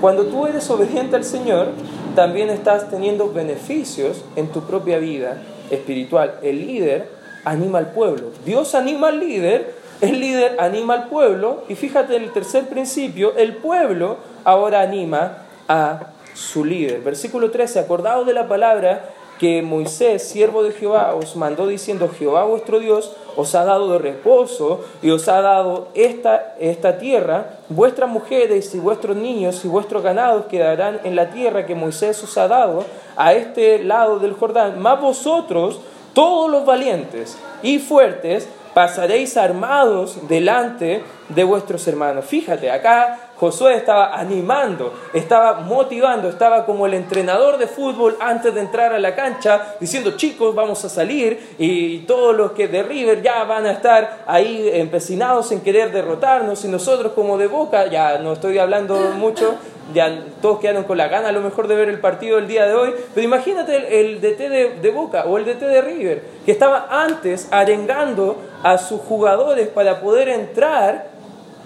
Cuando 0.00 0.26
tú 0.26 0.46
eres 0.46 0.70
obediente 0.70 1.16
al 1.16 1.24
Señor, 1.24 1.68
también 2.14 2.48
estás 2.48 2.90
teniendo 2.90 3.32
beneficios 3.32 4.24
en 4.36 4.48
tu 4.48 4.60
propia 4.62 4.98
vida 4.98 5.38
espiritual. 5.70 6.38
El 6.42 6.58
líder 6.64 7.21
anima 7.44 7.78
al 7.78 7.92
pueblo. 7.92 8.30
Dios 8.44 8.74
anima 8.74 9.08
al 9.08 9.20
líder, 9.20 9.74
el 10.00 10.20
líder 10.20 10.56
anima 10.60 10.94
al 10.94 11.08
pueblo 11.08 11.64
y 11.68 11.74
fíjate 11.74 12.16
en 12.16 12.24
el 12.24 12.32
tercer 12.32 12.68
principio, 12.68 13.34
el 13.36 13.56
pueblo 13.56 14.18
ahora 14.44 14.80
anima 14.80 15.38
a 15.68 16.12
su 16.34 16.64
líder. 16.64 17.00
Versículo 17.00 17.50
13, 17.50 17.80
acordado 17.80 18.24
de 18.24 18.32
la 18.32 18.48
palabra 18.48 19.10
que 19.38 19.60
Moisés, 19.60 20.22
siervo 20.22 20.62
de 20.62 20.70
Jehová, 20.70 21.14
os 21.16 21.34
mandó 21.34 21.66
diciendo, 21.66 22.08
Jehová 22.16 22.44
vuestro 22.44 22.78
Dios 22.78 23.12
os 23.36 23.54
ha 23.54 23.64
dado 23.64 23.92
de 23.92 23.98
reposo 23.98 24.84
y 25.02 25.10
os 25.10 25.26
ha 25.26 25.40
dado 25.40 25.88
esta, 25.94 26.54
esta 26.60 26.98
tierra, 26.98 27.58
vuestras 27.68 28.08
mujeres 28.08 28.72
y 28.74 28.78
vuestros 28.78 29.16
niños 29.16 29.64
y 29.64 29.68
vuestros 29.68 30.02
ganados 30.02 30.46
quedarán 30.46 31.00
en 31.02 31.16
la 31.16 31.30
tierra 31.30 31.66
que 31.66 31.74
Moisés 31.74 32.22
os 32.22 32.38
ha 32.38 32.46
dado 32.46 32.84
a 33.16 33.32
este 33.34 33.82
lado 33.82 34.20
del 34.20 34.34
Jordán, 34.34 34.80
más 34.80 35.00
vosotros 35.00 35.80
todos 36.12 36.50
los 36.50 36.64
valientes 36.64 37.36
y 37.62 37.78
fuertes 37.78 38.48
pasaréis 38.74 39.36
armados 39.36 40.28
delante 40.28 41.02
de 41.28 41.44
vuestros 41.44 41.86
hermanos. 41.88 42.24
Fíjate, 42.24 42.70
acá 42.70 43.31
Josué 43.42 43.74
estaba 43.74 44.16
animando, 44.16 44.94
estaba 45.12 45.54
motivando, 45.54 46.28
estaba 46.28 46.64
como 46.64 46.86
el 46.86 46.94
entrenador 46.94 47.58
de 47.58 47.66
fútbol 47.66 48.16
antes 48.20 48.54
de 48.54 48.60
entrar 48.60 48.92
a 48.92 49.00
la 49.00 49.16
cancha, 49.16 49.74
diciendo, 49.80 50.12
chicos, 50.12 50.54
vamos 50.54 50.84
a 50.84 50.88
salir 50.88 51.56
y 51.58 51.98
todos 52.06 52.36
los 52.36 52.52
que 52.52 52.68
de 52.68 52.84
River 52.84 53.20
ya 53.20 53.42
van 53.42 53.66
a 53.66 53.72
estar 53.72 54.22
ahí 54.28 54.70
empecinados 54.72 55.50
en 55.50 55.60
querer 55.60 55.90
derrotarnos 55.90 56.64
y 56.64 56.68
nosotros 56.68 57.14
como 57.14 57.36
de 57.36 57.48
boca, 57.48 57.88
ya 57.88 58.18
no 58.18 58.34
estoy 58.34 58.58
hablando 58.58 58.94
mucho, 59.18 59.56
ya 59.92 60.22
todos 60.40 60.60
quedaron 60.60 60.84
con 60.84 60.96
la 60.96 61.08
gana 61.08 61.30
a 61.30 61.32
lo 61.32 61.40
mejor 61.40 61.66
de 61.66 61.74
ver 61.74 61.88
el 61.88 61.98
partido 61.98 62.36
del 62.36 62.46
día 62.46 62.66
de 62.66 62.74
hoy, 62.74 62.94
pero 63.12 63.24
imagínate 63.24 64.00
el, 64.00 64.20
DT 64.20 64.38
de, 64.38 64.78
de, 64.80 64.90
Boca 64.92 65.24
o 65.24 65.36
el 65.36 65.44
DT 65.44 65.62
de 65.62 65.82
River, 65.82 66.22
que 66.46 66.52
estaba 66.52 66.86
antes 66.88 67.48
arengando 67.50 68.36
a 68.62 68.78
sus 68.78 69.00
jugadores 69.00 69.66
para 69.66 70.00
poder 70.00 70.28
entrar 70.28 71.11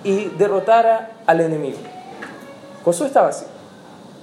y 0.07 0.31
derrotar 0.39 1.11
al 1.27 1.41
enemigo. 1.41 1.79
Josué 2.85 3.09
estaba 3.09 3.29
así, 3.29 3.45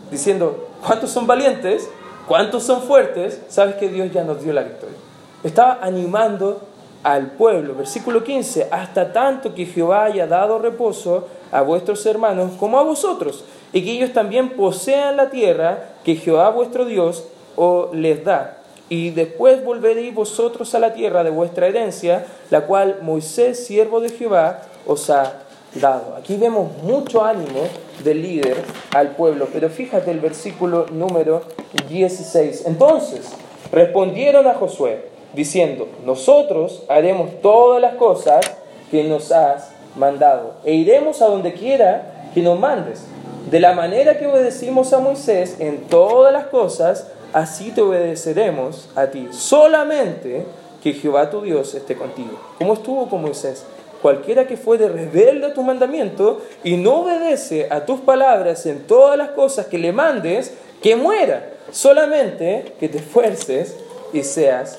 diciendo, 0.09 0.69
¿cuántos 0.85 1.09
son 1.09 1.27
valientes? 1.27 1.89
¿Cuántos 2.25 2.63
son 2.63 2.81
fuertes? 2.83 3.41
Sabes 3.49 3.75
que 3.75 3.89
Dios 3.89 4.09
ya 4.13 4.23
nos 4.23 4.41
dio 4.41 4.53
la 4.53 4.63
victoria. 4.63 4.95
Estaba 5.43 5.79
animando 5.81 6.61
al 7.03 7.31
pueblo. 7.31 7.75
Versículo 7.75 8.23
15, 8.23 8.69
hasta 8.71 9.11
tanto 9.11 9.53
que 9.53 9.65
Jehová 9.65 10.05
haya 10.05 10.25
dado 10.25 10.57
reposo 10.57 11.27
a 11.51 11.61
vuestros 11.61 12.05
hermanos 12.05 12.53
como 12.57 12.79
a 12.79 12.83
vosotros, 12.83 13.43
y 13.73 13.83
que 13.83 13.91
ellos 13.91 14.13
también 14.13 14.51
posean 14.51 15.17
la 15.17 15.29
tierra 15.29 15.89
que 16.05 16.15
Jehová 16.15 16.49
vuestro 16.51 16.85
Dios 16.85 17.25
os 17.57 17.93
les 17.93 18.23
da. 18.23 18.59
Y 18.87 19.09
después 19.09 19.65
volveréis 19.65 20.15
vosotros 20.15 20.73
a 20.75 20.79
la 20.79 20.93
tierra 20.93 21.25
de 21.25 21.29
vuestra 21.29 21.67
herencia, 21.67 22.25
la 22.51 22.61
cual 22.61 22.99
Moisés, 23.01 23.65
siervo 23.65 23.99
de 23.99 24.09
Jehová, 24.09 24.61
os 24.87 25.09
ha 25.09 25.43
dado. 25.75 26.15
Aquí 26.15 26.35
vemos 26.37 26.71
mucho 26.83 27.23
ánimo 27.23 27.61
del 28.03 28.21
líder 28.21 28.57
al 28.93 29.15
pueblo, 29.15 29.47
pero 29.51 29.69
fíjate 29.69 30.11
el 30.11 30.19
versículo 30.19 30.85
número 30.91 31.43
16. 31.89 32.65
Entonces 32.65 33.31
respondieron 33.71 34.47
a 34.47 34.53
Josué, 34.53 35.05
diciendo, 35.33 35.87
nosotros 36.05 36.83
haremos 36.87 37.41
todas 37.41 37.81
las 37.81 37.95
cosas 37.95 38.45
que 38.91 39.03
nos 39.03 39.31
has 39.31 39.71
mandado, 39.95 40.55
e 40.63 40.73
iremos 40.73 41.21
a 41.21 41.27
donde 41.27 41.53
quiera 41.53 42.29
que 42.33 42.41
nos 42.41 42.59
mandes. 42.59 43.05
De 43.49 43.59
la 43.59 43.73
manera 43.73 44.17
que 44.17 44.27
obedecimos 44.27 44.93
a 44.93 44.99
Moisés 44.99 45.57
en 45.59 45.81
todas 45.87 46.31
las 46.31 46.47
cosas, 46.47 47.07
así 47.33 47.71
te 47.71 47.81
obedeceremos 47.81 48.89
a 48.95 49.07
ti. 49.07 49.27
Solamente 49.31 50.45
que 50.81 50.93
Jehová 50.93 51.29
tu 51.29 51.41
Dios 51.41 51.73
esté 51.75 51.95
contigo. 51.95 52.39
¿Cómo 52.57 52.73
estuvo 52.73 53.09
con 53.09 53.21
Moisés? 53.21 53.65
Cualquiera 54.03 54.47
que 54.47 54.57
fuere 54.57 54.89
rebelde 54.89 55.47
a 55.47 55.53
tu 55.53 55.63
mandamiento 55.63 56.41
y 56.61 56.75
no 56.75 57.03
obedece 57.03 57.69
a 57.71 57.85
tus 57.85 58.01
palabras 58.01 58.65
en 58.65 58.85
todas 58.85 59.17
las 59.17 59.29
cosas 59.29 59.67
que 59.67 59.77
le 59.77 59.93
mandes, 59.93 60.53
que 60.81 60.97
muera. 60.97 61.51
Solamente 61.71 62.73
que 62.81 62.89
te 62.89 62.97
esfuerces 62.97 63.77
y 64.11 64.23
seas 64.23 64.77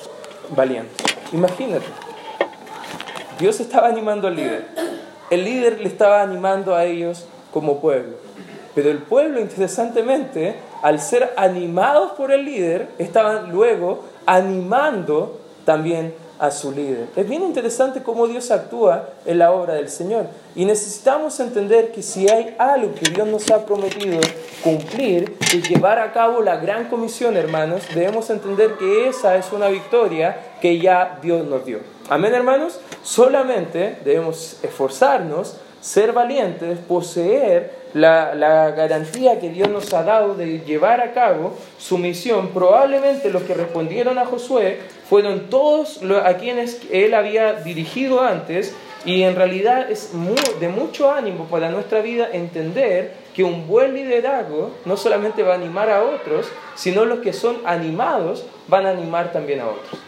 valiente. 0.50 1.02
Imagínate. 1.32 1.86
Dios 3.38 3.60
estaba 3.60 3.88
animando 3.88 4.28
al 4.28 4.36
líder. 4.36 4.66
El 5.30 5.44
líder 5.44 5.80
le 5.80 5.88
estaba 5.88 6.20
animando 6.20 6.74
a 6.74 6.84
ellos 6.84 7.24
como 7.50 7.80
pueblo. 7.80 8.18
Pero 8.74 8.90
el 8.90 8.98
pueblo, 8.98 9.40
interesantemente, 9.40 10.56
al 10.82 11.00
ser 11.00 11.32
animados 11.38 12.12
por 12.12 12.30
el 12.30 12.44
líder, 12.44 12.88
estaban 12.98 13.52
luego 13.52 14.04
animando 14.26 15.40
también 15.64 16.12
a 16.38 16.50
su 16.50 16.72
líder. 16.72 17.06
Es 17.16 17.28
bien 17.28 17.42
interesante 17.42 18.02
cómo 18.02 18.26
Dios 18.26 18.50
actúa 18.50 19.10
en 19.24 19.38
la 19.38 19.52
obra 19.52 19.74
del 19.74 19.88
Señor. 19.88 20.26
Y 20.54 20.64
necesitamos 20.64 21.38
entender 21.40 21.92
que 21.92 22.02
si 22.02 22.28
hay 22.28 22.54
algo 22.58 22.94
que 22.94 23.10
Dios 23.10 23.26
nos 23.26 23.50
ha 23.50 23.64
prometido 23.64 24.20
cumplir 24.62 25.36
y 25.52 25.62
llevar 25.62 25.98
a 25.98 26.12
cabo 26.12 26.40
la 26.40 26.56
gran 26.56 26.88
comisión, 26.88 27.36
hermanos, 27.36 27.82
debemos 27.94 28.30
entender 28.30 28.74
que 28.78 29.08
esa 29.08 29.36
es 29.36 29.52
una 29.52 29.68
victoria 29.68 30.36
que 30.60 30.78
ya 30.78 31.18
Dios 31.22 31.44
nos 31.46 31.64
dio. 31.64 31.80
Amén, 32.08 32.34
hermanos. 32.34 32.80
Solamente 33.02 33.98
debemos 34.04 34.58
esforzarnos, 34.62 35.56
ser 35.80 36.12
valientes, 36.12 36.78
poseer 36.78 37.84
la, 37.94 38.34
la, 38.34 38.70
garantía 38.72 39.38
que 39.38 39.50
Dios 39.50 39.68
nos 39.68 39.92
ha 39.94 40.02
dado 40.02 40.34
de 40.34 40.60
llevar 40.60 41.00
a 41.00 41.12
cabo 41.12 41.54
su 41.78 41.96
misión, 41.96 42.48
probablemente 42.48 43.30
los 43.30 43.44
que 43.44 43.54
respondieron 43.54 44.18
a 44.18 44.26
Josué 44.26 44.80
fueron 45.08 45.50
todos 45.50 46.00
a 46.24 46.36
quienes 46.36 46.80
él 46.90 47.14
había 47.14 47.54
dirigido 47.54 48.22
antes 48.22 48.74
y 49.04 49.22
en 49.22 49.36
realidad 49.36 49.90
es 49.90 50.12
de 50.60 50.68
mucho 50.68 51.12
ánimo 51.12 51.44
para 51.44 51.70
nuestra 51.70 52.00
vida 52.00 52.28
entender 52.32 53.12
que 53.34 53.44
un 53.44 53.66
buen 53.66 53.94
liderazgo 53.94 54.70
no 54.84 54.96
solamente 54.96 55.42
va 55.42 55.52
a 55.52 55.56
animar 55.56 55.90
a 55.90 56.02
otros, 56.02 56.46
sino 56.74 57.04
los 57.04 57.18
que 57.18 57.32
son 57.32 57.58
animados 57.64 58.46
van 58.68 58.86
a 58.86 58.90
animar 58.90 59.32
también 59.32 59.60
a 59.60 59.68
otros. 59.68 60.00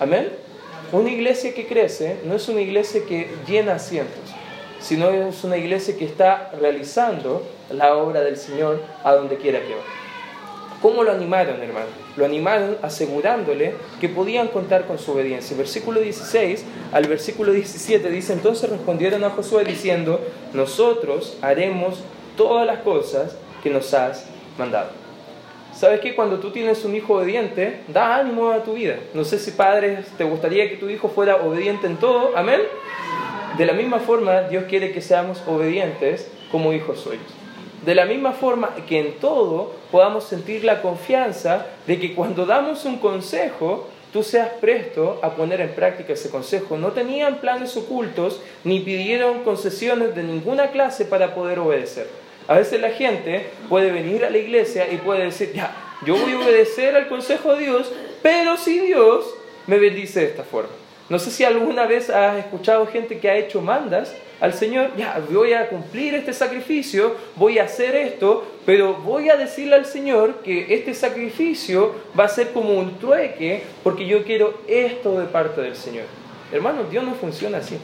Amén. 0.00 0.30
Una 0.92 1.10
iglesia 1.10 1.54
que 1.54 1.66
crece 1.66 2.18
no 2.24 2.36
es 2.36 2.48
una 2.48 2.60
iglesia 2.60 3.02
que 3.06 3.28
llena 3.46 3.74
asientos 3.74 4.34
sino 4.84 5.08
es 5.08 5.42
una 5.44 5.56
iglesia 5.56 5.96
que 5.96 6.04
está 6.04 6.50
realizando 6.60 7.42
la 7.70 7.96
obra 7.96 8.20
del 8.20 8.36
Señor 8.36 8.82
a 9.02 9.14
donde 9.14 9.38
quiera 9.38 9.60
que 9.60 9.70
vaya. 9.70 10.03
¿Cómo 10.84 11.02
lo 11.02 11.12
animaron, 11.12 11.62
hermano? 11.62 11.86
Lo 12.14 12.26
animaron 12.26 12.76
asegurándole 12.82 13.72
que 14.02 14.10
podían 14.10 14.48
contar 14.48 14.86
con 14.86 14.98
su 14.98 15.12
obediencia. 15.12 15.56
Versículo 15.56 15.98
16 15.98 16.62
al 16.92 17.08
versículo 17.08 17.52
17 17.52 18.10
dice, 18.10 18.34
entonces 18.34 18.68
respondieron 18.68 19.24
a 19.24 19.30
Josué 19.30 19.64
diciendo, 19.64 20.20
nosotros 20.52 21.38
haremos 21.40 22.04
todas 22.36 22.66
las 22.66 22.80
cosas 22.80 23.34
que 23.62 23.70
nos 23.70 23.94
has 23.94 24.26
mandado. 24.58 24.90
¿Sabes 25.72 26.00
qué? 26.00 26.14
Cuando 26.14 26.38
tú 26.38 26.50
tienes 26.50 26.84
un 26.84 26.94
hijo 26.94 27.14
obediente, 27.14 27.80
da 27.88 28.16
ánimo 28.16 28.50
a 28.50 28.62
tu 28.62 28.74
vida. 28.74 28.98
No 29.14 29.24
sé 29.24 29.38
si 29.38 29.52
padres, 29.52 30.06
te 30.18 30.24
gustaría 30.24 30.68
que 30.68 30.76
tu 30.76 30.90
hijo 30.90 31.08
fuera 31.08 31.36
obediente 31.36 31.86
en 31.86 31.96
todo. 31.96 32.36
Amén. 32.36 32.60
De 33.56 33.64
la 33.64 33.72
misma 33.72 34.00
forma, 34.00 34.42
Dios 34.42 34.64
quiere 34.64 34.92
que 34.92 35.00
seamos 35.00 35.42
obedientes 35.46 36.30
como 36.52 36.74
hijos 36.74 37.00
suyos. 37.00 37.43
De 37.84 37.94
la 37.94 38.06
misma 38.06 38.32
forma 38.32 38.74
que 38.88 38.98
en 38.98 39.12
todo 39.18 39.72
podamos 39.90 40.24
sentir 40.24 40.64
la 40.64 40.80
confianza 40.80 41.66
de 41.86 42.00
que 42.00 42.14
cuando 42.14 42.46
damos 42.46 42.86
un 42.86 42.98
consejo, 42.98 43.88
tú 44.10 44.22
seas 44.22 44.48
presto 44.60 45.18
a 45.22 45.34
poner 45.34 45.60
en 45.60 45.74
práctica 45.74 46.14
ese 46.14 46.30
consejo. 46.30 46.78
No 46.78 46.92
tenían 46.92 47.40
planes 47.40 47.76
ocultos 47.76 48.40
ni 48.62 48.80
pidieron 48.80 49.44
concesiones 49.44 50.14
de 50.14 50.22
ninguna 50.22 50.70
clase 50.70 51.04
para 51.04 51.34
poder 51.34 51.58
obedecer. 51.58 52.08
A 52.48 52.54
veces 52.54 52.80
la 52.80 52.90
gente 52.90 53.50
puede 53.68 53.90
venir 53.90 54.24
a 54.24 54.30
la 54.30 54.38
iglesia 54.38 54.90
y 54.90 54.96
puede 54.96 55.24
decir, 55.24 55.52
ya, 55.52 55.74
yo 56.06 56.16
voy 56.16 56.32
a 56.32 56.38
obedecer 56.38 56.96
al 56.96 57.08
consejo 57.08 57.54
de 57.54 57.64
Dios, 57.64 57.92
pero 58.22 58.56
si 58.56 58.78
Dios 58.78 59.26
me 59.66 59.78
bendice 59.78 60.20
de 60.20 60.26
esta 60.26 60.44
forma. 60.44 60.83
No 61.08 61.18
sé 61.18 61.30
si 61.30 61.44
alguna 61.44 61.86
vez 61.86 62.08
has 62.08 62.38
escuchado 62.38 62.86
gente 62.86 63.18
que 63.18 63.28
ha 63.28 63.36
hecho 63.36 63.60
mandas 63.60 64.14
al 64.40 64.52
Señor, 64.52 64.90
ya, 64.96 65.22
voy 65.30 65.52
a 65.52 65.68
cumplir 65.68 66.14
este 66.14 66.32
sacrificio, 66.32 67.14
voy 67.36 67.58
a 67.58 67.64
hacer 67.64 67.94
esto, 67.94 68.44
pero 68.66 68.94
voy 68.94 69.30
a 69.30 69.36
decirle 69.36 69.76
al 69.76 69.86
Señor 69.86 70.42
que 70.42 70.74
este 70.74 70.92
sacrificio 70.92 71.94
va 72.18 72.24
a 72.24 72.28
ser 72.28 72.52
como 72.52 72.78
un 72.78 72.98
trueque 72.98 73.62
porque 73.82 74.06
yo 74.06 74.24
quiero 74.24 74.60
esto 74.66 75.18
de 75.18 75.26
parte 75.26 75.60
del 75.60 75.76
Señor. 75.76 76.04
Hermanos, 76.52 76.90
Dios 76.90 77.04
no 77.04 77.14
funciona 77.14 77.58
así. 77.58 77.78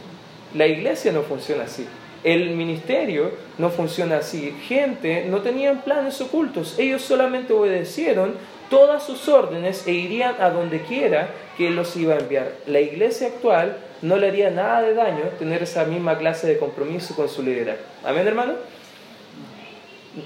La 0.54 0.66
iglesia 0.66 1.12
no 1.12 1.22
funciona 1.22 1.64
así. 1.64 1.86
El 2.24 2.50
ministerio 2.50 3.30
no 3.56 3.70
funciona 3.70 4.18
así. 4.18 4.54
Gente 4.66 5.24
no 5.26 5.40
tenían 5.40 5.82
planes 5.82 6.20
ocultos. 6.20 6.78
Ellos 6.78 7.02
solamente 7.02 7.52
obedecieron 7.52 8.34
todas 8.70 9.02
sus 9.02 9.28
órdenes 9.28 9.86
e 9.86 9.92
irían 9.92 10.36
a 10.40 10.48
donde 10.48 10.80
quiera 10.82 11.28
que 11.56 11.68
Él 11.68 11.76
los 11.76 11.94
iba 11.96 12.14
a 12.14 12.18
enviar. 12.18 12.52
La 12.66 12.80
iglesia 12.80 13.26
actual 13.26 13.76
no 14.00 14.16
le 14.16 14.28
haría 14.28 14.50
nada 14.50 14.80
de 14.80 14.94
daño 14.94 15.24
tener 15.38 15.62
esa 15.62 15.84
misma 15.84 16.16
clase 16.16 16.46
de 16.46 16.56
compromiso 16.56 17.14
con 17.14 17.28
su 17.28 17.42
liderazgo. 17.42 17.82
Amén, 18.04 18.26
hermano. 18.26 18.54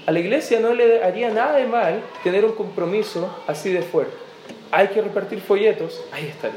A 0.05 0.11
la 0.11 0.19
iglesia 0.19 0.59
no 0.59 0.73
le 0.73 1.03
haría 1.03 1.29
nada 1.29 1.57
de 1.57 1.67
mal 1.67 2.01
tener 2.23 2.45
un 2.45 2.53
compromiso 2.53 3.35
así 3.47 3.71
de 3.71 3.81
fuerte. 3.81 4.15
Hay 4.71 4.87
que 4.89 5.01
repartir 5.01 5.41
folletos, 5.41 6.03
ahí 6.11 6.27
estaré. 6.27 6.55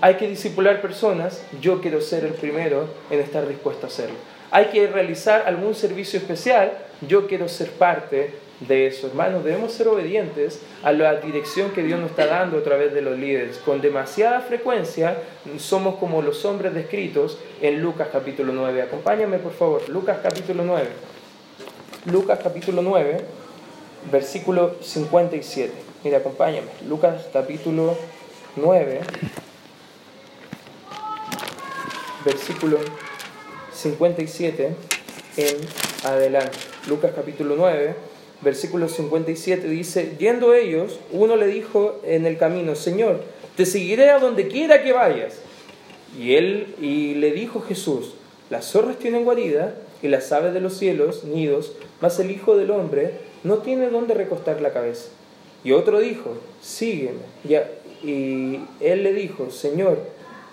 Hay 0.00 0.14
que 0.14 0.26
disipular 0.26 0.80
personas, 0.80 1.44
yo 1.60 1.80
quiero 1.80 2.00
ser 2.00 2.24
el 2.24 2.32
primero 2.32 2.88
en 3.10 3.20
estar 3.20 3.46
dispuesto 3.46 3.86
a 3.86 3.88
hacerlo. 3.88 4.16
Hay 4.50 4.66
que 4.66 4.86
realizar 4.88 5.44
algún 5.46 5.74
servicio 5.74 6.18
especial, 6.18 6.72
yo 7.06 7.26
quiero 7.26 7.48
ser 7.48 7.70
parte 7.70 8.34
de 8.60 8.86
eso. 8.86 9.06
Hermanos, 9.06 9.44
debemos 9.44 9.72
ser 9.72 9.88
obedientes 9.88 10.60
a 10.82 10.92
la 10.92 11.16
dirección 11.16 11.70
que 11.70 11.82
Dios 11.82 11.98
nos 12.00 12.10
está 12.10 12.26
dando 12.26 12.58
a 12.58 12.62
través 12.62 12.92
de 12.92 13.00
los 13.00 13.18
líderes. 13.18 13.58
Con 13.58 13.80
demasiada 13.80 14.40
frecuencia 14.40 15.16
somos 15.58 15.96
como 15.96 16.20
los 16.20 16.44
hombres 16.44 16.74
descritos 16.74 17.38
en 17.62 17.80
Lucas 17.80 18.08
capítulo 18.12 18.52
9. 18.52 18.82
Acompáñame 18.82 19.38
por 19.38 19.52
favor, 19.52 19.88
Lucas 19.88 20.18
capítulo 20.22 20.62
9. 20.64 20.88
Lucas 22.06 22.38
capítulo 22.42 22.82
9, 22.82 23.20
versículo 24.10 24.76
57. 24.80 25.72
Mira, 26.02 26.18
acompáñame. 26.18 26.68
Lucas 26.88 27.28
capítulo 27.32 27.96
9, 28.56 29.00
versículo 32.24 32.78
57 33.82 34.74
en 35.36 35.56
adelante. 36.04 36.58
Lucas 36.88 37.12
capítulo 37.14 37.54
9 37.56 38.10
versículo 38.42 38.88
57 38.88 39.68
dice, 39.68 40.16
yendo 40.18 40.54
ellos, 40.54 40.98
uno 41.12 41.36
le 41.36 41.46
dijo 41.46 42.00
en 42.04 42.26
el 42.26 42.38
camino, 42.38 42.74
Señor, 42.74 43.22
te 43.56 43.66
seguiré 43.66 44.10
a 44.10 44.18
donde 44.18 44.48
quiera 44.48 44.82
que 44.82 44.92
vayas. 44.92 45.38
Y 46.18 46.34
él 46.34 46.74
y 46.80 47.14
le 47.14 47.32
dijo 47.32 47.60
Jesús, 47.60 48.14
las 48.48 48.70
zorras 48.70 48.98
tienen 48.98 49.24
guarida 49.24 49.74
y 50.02 50.08
las 50.08 50.32
aves 50.32 50.54
de 50.54 50.60
los 50.60 50.76
cielos 50.76 51.24
nidos, 51.24 51.72
mas 52.00 52.18
el 52.18 52.30
Hijo 52.30 52.56
del 52.56 52.70
Hombre 52.70 53.12
no 53.44 53.58
tiene 53.58 53.90
dónde 53.90 54.14
recostar 54.14 54.60
la 54.60 54.72
cabeza. 54.72 55.10
Y 55.62 55.72
otro 55.72 56.00
dijo, 56.00 56.38
sígueme. 56.62 57.20
Y, 58.02 58.60
él 58.80 59.02
le 59.02 59.12
dijo, 59.12 59.50
Señor, 59.50 59.98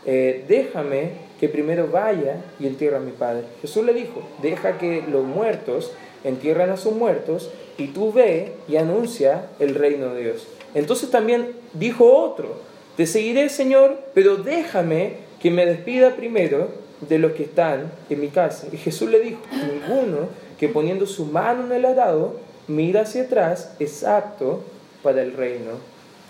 eh, 0.05 0.43
déjame 0.49 1.26
que 1.39 1.49
primero 1.49 1.87
vaya 1.87 2.37
y 2.59 2.67
entierre 2.67 2.97
a 2.97 2.99
mi 2.99 3.11
Padre. 3.11 3.43
Jesús 3.61 3.85
le 3.85 3.93
dijo, 3.93 4.21
deja 4.41 4.77
que 4.77 5.03
los 5.09 5.23
muertos 5.23 5.91
entierran 6.23 6.69
a 6.69 6.77
sus 6.77 6.93
muertos 6.93 7.51
y 7.77 7.87
tú 7.87 8.11
ve 8.11 8.53
y 8.67 8.77
anuncia 8.77 9.47
el 9.59 9.75
reino 9.75 10.13
de 10.13 10.23
Dios. 10.23 10.47
Entonces 10.73 11.09
también 11.09 11.51
dijo 11.73 12.11
otro, 12.11 12.59
te 12.95 13.05
seguiré 13.05 13.49
Señor, 13.49 13.99
pero 14.13 14.37
déjame 14.37 15.27
que 15.39 15.51
me 15.51 15.65
despida 15.65 16.15
primero 16.15 16.69
de 17.01 17.19
los 17.19 17.33
que 17.33 17.43
están 17.43 17.91
en 18.09 18.19
mi 18.19 18.29
casa. 18.29 18.67
Y 18.71 18.77
Jesús 18.77 19.09
le 19.09 19.19
dijo, 19.19 19.39
ninguno 19.51 20.29
que 20.59 20.67
poniendo 20.67 21.05
su 21.05 21.25
mano 21.25 21.65
en 21.65 21.71
el 21.71 21.85
arado 21.85 22.35
mira 22.67 23.01
hacia 23.01 23.23
atrás 23.23 23.75
es 23.79 24.03
apto 24.03 24.61
para 25.03 25.21
el 25.21 25.33
reino 25.33 25.73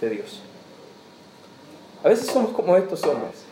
de 0.01 0.09
Dios. 0.09 0.41
A 2.03 2.09
veces 2.09 2.27
somos 2.27 2.51
como 2.51 2.75
estos 2.77 3.03
hombres. 3.05 3.46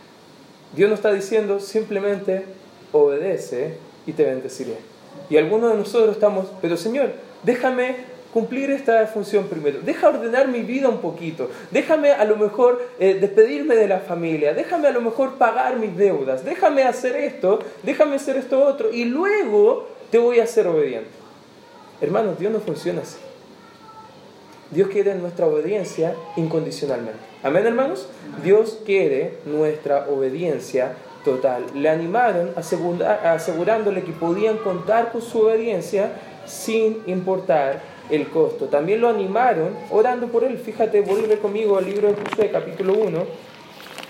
Dios 0.75 0.89
nos 0.89 0.99
está 0.99 1.13
diciendo 1.13 1.59
simplemente 1.59 2.45
obedece 2.91 3.77
y 4.05 4.13
te 4.13 4.23
bendeciré. 4.23 4.77
Y 5.29 5.37
algunos 5.37 5.71
de 5.71 5.77
nosotros 5.77 6.11
estamos, 6.11 6.47
pero 6.61 6.77
Señor, 6.77 7.11
déjame 7.43 8.15
cumplir 8.33 8.69
esta 8.69 9.07
función 9.07 9.47
primero, 9.47 9.79
deja 9.81 10.09
ordenar 10.09 10.49
mi 10.49 10.59
vida 10.59 10.89
un 10.89 10.97
poquito, 10.97 11.49
déjame 11.71 12.11
a 12.11 12.25
lo 12.25 12.35
mejor 12.35 12.85
eh, 12.99 13.13
despedirme 13.13 13.75
de 13.75 13.87
la 13.87 13.99
familia, 13.99 14.53
déjame 14.53 14.89
a 14.89 14.91
lo 14.91 14.99
mejor 14.99 15.35
pagar 15.35 15.77
mis 15.77 15.95
deudas, 15.95 16.43
déjame 16.43 16.83
hacer 16.83 17.15
esto, 17.15 17.59
déjame 17.83 18.17
hacer 18.17 18.35
esto 18.35 18.61
otro 18.61 18.91
y 18.91 19.05
luego 19.05 19.87
te 20.11 20.17
voy 20.17 20.41
a 20.41 20.47
ser 20.47 20.67
obediente. 20.67 21.09
Hermanos, 22.01 22.37
Dios 22.37 22.51
no 22.51 22.59
funciona 22.59 23.03
así. 23.03 23.19
Dios 24.71 24.89
quiere 24.89 25.15
nuestra 25.15 25.45
obediencia 25.45 26.15
incondicionalmente. 26.35 27.19
Amén, 27.43 27.65
hermanos. 27.65 28.07
Dios 28.43 28.79
quiere 28.85 29.37
nuestra 29.45 30.07
obediencia 30.09 30.93
total. 31.23 31.65
Le 31.75 31.89
animaron 31.89 32.51
asegurándole 32.55 34.03
que 34.03 34.11
podían 34.11 34.57
contar 34.57 35.11
con 35.11 35.21
su 35.21 35.41
obediencia 35.41 36.11
sin 36.45 37.01
importar 37.05 37.81
el 38.09 38.27
costo. 38.29 38.65
También 38.65 39.01
lo 39.01 39.09
animaron 39.09 39.75
orando 39.91 40.27
por 40.27 40.43
él. 40.43 40.57
Fíjate, 40.57 41.01
vuelve 41.01 41.37
conmigo 41.37 41.77
al 41.77 41.85
libro 41.85 42.09
de 42.09 42.15
Josué, 42.15 42.49
capítulo 42.51 42.93
1, 42.93 43.23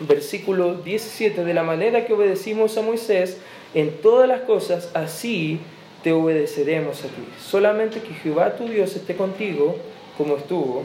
versículo 0.01 0.75
17. 0.75 1.43
De 1.43 1.53
la 1.53 1.63
manera 1.63 2.05
que 2.05 2.13
obedecimos 2.13 2.77
a 2.77 2.81
Moisés 2.81 3.37
en 3.73 4.01
todas 4.01 4.27
las 4.27 4.41
cosas, 4.41 4.89
así 4.93 5.59
te 6.03 6.13
obedeceremos 6.13 7.03
a 7.03 7.07
ti. 7.07 7.27
Solamente 7.41 7.99
que 7.99 8.13
Jehová 8.13 8.55
tu 8.55 8.67
Dios 8.67 8.95
esté 8.95 9.15
contigo 9.15 9.75
como 10.17 10.37
estuvo 10.37 10.83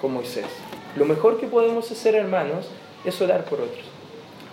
con 0.00 0.12
Moisés. 0.14 0.46
Lo 0.96 1.04
mejor 1.04 1.38
que 1.38 1.46
podemos 1.46 1.90
hacer, 1.90 2.14
hermanos, 2.14 2.68
es 3.04 3.20
orar 3.20 3.44
por 3.44 3.60
otros. 3.60 3.84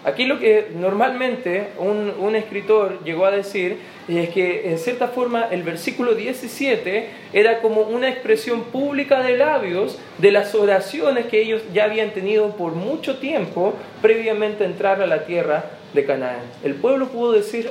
Aquí 0.04 0.26
lo 0.26 0.40
que 0.40 0.70
normalmente 0.74 1.70
un, 1.80 2.14
un, 2.20 2.36
escritor 2.36 3.04
llegó 3.04 3.26
a 3.26 3.32
decir 3.32 3.78
es 4.08 4.30
que 4.30 4.70
en 4.70 4.78
cierta 4.78 5.08
forma 5.10 5.48
el 5.52 5.64
versículo 5.64 6.14
17 6.14 7.10
era 7.34 7.62
como 7.62 7.82
una 7.82 8.08
expresión 8.08 8.62
pública 8.66 9.22
de 9.22 9.36
labios 9.36 9.98
de 10.20 10.32
las 10.32 10.56
oraciones 10.56 11.26
que 11.26 11.42
ellos 11.42 11.64
ya 11.74 11.86
habían 11.86 12.12
tenido 12.12 12.56
por 12.56 12.74
mucho 12.74 13.18
tiempo 13.18 13.74
previamente 14.02 14.64
a 14.64 14.68
entrar 14.68 15.02
a 15.02 15.08
la 15.08 15.26
tierra 15.26 15.66
de 15.94 16.06
Canaán. 16.06 16.42
El 16.64 16.76
pueblo 16.76 17.08
pudo 17.08 17.32
decir 17.32 17.70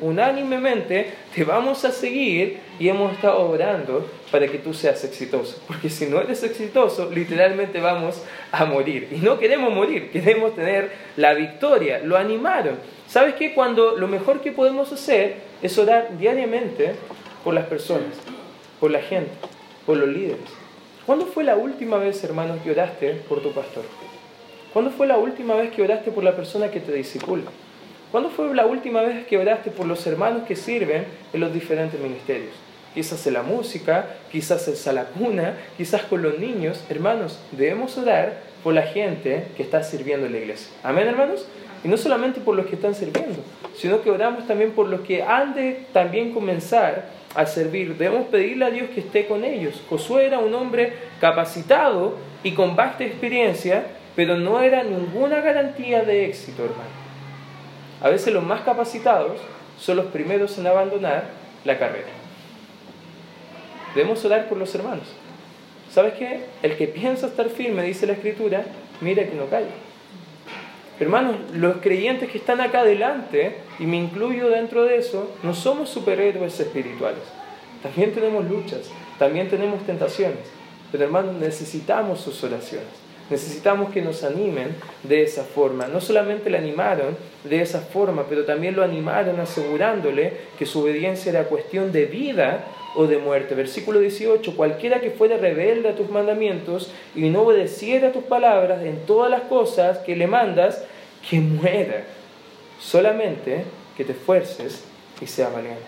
unánimemente, 0.00 1.12
te 1.34 1.44
vamos 1.44 1.84
a 1.84 1.92
seguir 1.92 2.58
y 2.78 2.88
hemos 2.88 3.12
estado 3.12 3.48
orando 3.48 4.08
para 4.30 4.48
que 4.48 4.58
tú 4.58 4.74
seas 4.74 5.04
exitoso. 5.04 5.60
Porque 5.66 5.88
si 5.88 6.06
no 6.06 6.20
eres 6.20 6.42
exitoso, 6.42 7.10
literalmente 7.10 7.80
vamos 7.80 8.22
a 8.50 8.64
morir. 8.64 9.08
Y 9.12 9.16
no 9.16 9.38
queremos 9.38 9.72
morir, 9.72 10.10
queremos 10.10 10.54
tener 10.54 10.90
la 11.16 11.34
victoria. 11.34 12.00
Lo 12.00 12.16
animaron. 12.16 12.78
¿Sabes 13.08 13.34
qué? 13.34 13.54
Cuando 13.54 13.96
lo 13.96 14.08
mejor 14.08 14.40
que 14.40 14.52
podemos 14.52 14.92
hacer 14.92 15.36
es 15.62 15.78
orar 15.78 16.18
diariamente 16.18 16.94
por 17.44 17.54
las 17.54 17.66
personas, 17.66 18.14
por 18.80 18.90
la 18.90 19.00
gente, 19.00 19.30
por 19.86 19.96
los 19.96 20.08
líderes. 20.08 20.50
¿Cuándo 21.06 21.26
fue 21.26 21.44
la 21.44 21.56
última 21.56 21.98
vez, 21.98 22.24
hermanos, 22.24 22.58
que 22.64 22.70
oraste 22.70 23.12
por 23.28 23.42
tu 23.42 23.52
pastor? 23.52 23.84
¿Cuándo 24.74 24.90
fue 24.90 25.06
la 25.06 25.18
última 25.18 25.54
vez 25.54 25.70
que 25.70 25.82
oraste 25.82 26.10
por 26.10 26.24
la 26.24 26.34
persona 26.34 26.68
que 26.72 26.80
te 26.80 26.92
disipula? 26.92 27.44
¿Cuándo 28.10 28.28
fue 28.28 28.52
la 28.56 28.66
última 28.66 29.02
vez 29.02 29.24
que 29.24 29.38
oraste 29.38 29.70
por 29.70 29.86
los 29.86 30.04
hermanos 30.04 30.42
que 30.48 30.56
sirven 30.56 31.04
en 31.32 31.40
los 31.40 31.54
diferentes 31.54 32.00
ministerios? 32.00 32.50
Quizás 32.92 33.24
en 33.28 33.34
la 33.34 33.42
música, 33.44 34.16
quizás 34.32 34.66
en 34.66 34.74
salacuna, 34.74 35.54
quizás 35.76 36.02
con 36.02 36.22
los 36.22 36.40
niños. 36.40 36.84
Hermanos, 36.88 37.38
debemos 37.52 37.96
orar 37.98 38.40
por 38.64 38.74
la 38.74 38.82
gente 38.82 39.46
que 39.56 39.62
está 39.62 39.84
sirviendo 39.84 40.26
en 40.26 40.32
la 40.32 40.38
iglesia. 40.38 40.72
Amén, 40.82 41.06
hermanos. 41.06 41.46
Y 41.84 41.86
no 41.86 41.96
solamente 41.96 42.40
por 42.40 42.56
los 42.56 42.66
que 42.66 42.74
están 42.74 42.96
sirviendo, 42.96 43.44
sino 43.76 44.02
que 44.02 44.10
oramos 44.10 44.44
también 44.48 44.72
por 44.72 44.88
los 44.88 45.02
que 45.02 45.22
han 45.22 45.54
de 45.54 45.86
también 45.92 46.34
comenzar 46.34 47.10
a 47.36 47.46
servir. 47.46 47.96
Debemos 47.96 48.26
pedirle 48.26 48.64
a 48.64 48.70
Dios 48.70 48.90
que 48.90 48.98
esté 48.98 49.26
con 49.26 49.44
ellos. 49.44 49.80
Josué 49.88 50.26
era 50.26 50.40
un 50.40 50.52
hombre 50.52 50.94
capacitado 51.20 52.16
y 52.42 52.54
con 52.54 52.74
vasta 52.74 53.04
experiencia 53.04 53.84
pero 54.16 54.36
no 54.36 54.60
era 54.60 54.82
ninguna 54.82 55.40
garantía 55.40 56.02
de 56.02 56.26
éxito, 56.26 56.64
hermano. 56.64 57.04
A 58.00 58.08
veces 58.08 58.32
los 58.32 58.44
más 58.44 58.60
capacitados 58.62 59.40
son 59.78 59.96
los 59.96 60.06
primeros 60.06 60.56
en 60.58 60.66
abandonar 60.66 61.30
la 61.64 61.78
carrera. 61.78 62.08
Debemos 63.94 64.24
orar 64.24 64.48
por 64.48 64.58
los 64.58 64.74
hermanos. 64.74 65.06
¿Sabes 65.90 66.14
qué? 66.14 66.40
El 66.62 66.76
que 66.76 66.88
piensa 66.88 67.28
estar 67.28 67.48
firme, 67.48 67.82
dice 67.82 68.06
la 68.06 68.14
Escritura, 68.14 68.64
mira 69.00 69.24
que 69.24 69.34
no 69.34 69.46
cae. 69.46 69.66
Hermanos, 70.98 71.36
los 71.52 71.76
creyentes 71.78 72.30
que 72.30 72.38
están 72.38 72.60
acá 72.60 72.80
adelante, 72.80 73.56
y 73.78 73.86
me 73.86 73.96
incluyo 73.96 74.48
dentro 74.48 74.84
de 74.84 74.96
eso, 74.96 75.34
no 75.42 75.54
somos 75.54 75.88
superhéroes 75.88 76.58
espirituales. 76.58 77.22
También 77.82 78.12
tenemos 78.12 78.44
luchas, 78.48 78.90
también 79.18 79.48
tenemos 79.48 79.84
tentaciones. 79.86 80.38
Pero 80.92 81.04
hermanos, 81.04 81.34
necesitamos 81.34 82.20
sus 82.20 82.42
oraciones. 82.44 83.03
Necesitamos 83.30 83.90
que 83.90 84.02
nos 84.02 84.22
animen 84.22 84.74
de 85.02 85.22
esa 85.22 85.44
forma. 85.44 85.86
No 85.86 86.00
solamente 86.00 86.50
le 86.50 86.58
animaron 86.58 87.16
de 87.44 87.62
esa 87.62 87.80
forma, 87.80 88.26
pero 88.28 88.44
también 88.44 88.76
lo 88.76 88.82
animaron 88.82 89.40
asegurándole 89.40 90.32
que 90.58 90.66
su 90.66 90.80
obediencia 90.80 91.30
era 91.30 91.44
cuestión 91.44 91.90
de 91.90 92.04
vida 92.04 92.66
o 92.94 93.06
de 93.06 93.18
muerte. 93.18 93.54
Versículo 93.54 94.00
18, 94.00 94.54
cualquiera 94.56 95.00
que 95.00 95.10
fuera 95.10 95.38
rebelde 95.38 95.88
a 95.88 95.96
tus 95.96 96.10
mandamientos 96.10 96.92
y 97.14 97.30
no 97.30 97.42
obedeciera 97.42 98.08
a 98.08 98.12
tus 98.12 98.24
palabras 98.24 98.82
en 98.82 99.06
todas 99.06 99.30
las 99.30 99.42
cosas 99.42 99.98
que 99.98 100.16
le 100.16 100.26
mandas, 100.26 100.84
que 101.28 101.40
muera. 101.40 102.04
Solamente 102.78 103.64
que 103.96 104.04
te 104.04 104.12
esfuerces 104.12 104.84
y 105.20 105.26
sea 105.26 105.48
valiente. 105.48 105.80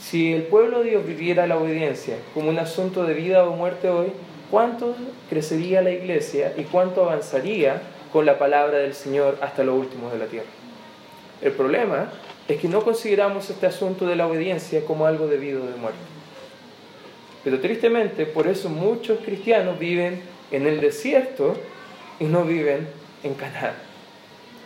Si 0.00 0.32
el 0.32 0.42
pueblo 0.42 0.80
de 0.80 0.90
Dios 0.90 1.06
viviera 1.06 1.46
la 1.46 1.58
obediencia 1.58 2.16
como 2.34 2.48
un 2.48 2.58
asunto 2.58 3.04
de 3.04 3.14
vida 3.14 3.44
o 3.44 3.54
muerte 3.54 3.88
hoy, 3.88 4.08
cuánto 4.50 4.94
crecería 5.28 5.82
la 5.82 5.90
iglesia 5.90 6.52
y 6.56 6.64
cuánto 6.64 7.04
avanzaría 7.04 7.82
con 8.12 8.26
la 8.26 8.38
palabra 8.38 8.78
del 8.78 8.94
Señor 8.94 9.38
hasta 9.40 9.62
lo 9.62 9.74
último 9.74 10.10
de 10.10 10.18
la 10.18 10.26
tierra. 10.26 10.48
El 11.40 11.52
problema 11.52 12.10
es 12.48 12.58
que 12.58 12.68
no 12.68 12.82
consideramos 12.82 13.48
este 13.48 13.66
asunto 13.66 14.06
de 14.06 14.16
la 14.16 14.26
obediencia 14.26 14.84
como 14.84 15.06
algo 15.06 15.26
debido 15.26 15.64
de 15.66 15.76
muerte. 15.76 15.98
Pero 17.44 17.60
tristemente, 17.60 18.26
por 18.26 18.46
eso 18.46 18.68
muchos 18.68 19.20
cristianos 19.20 19.78
viven 19.78 20.20
en 20.50 20.66
el 20.66 20.80
desierto 20.80 21.54
y 22.18 22.24
no 22.24 22.44
viven 22.44 22.88
en 23.22 23.34
Canaán. 23.34 23.74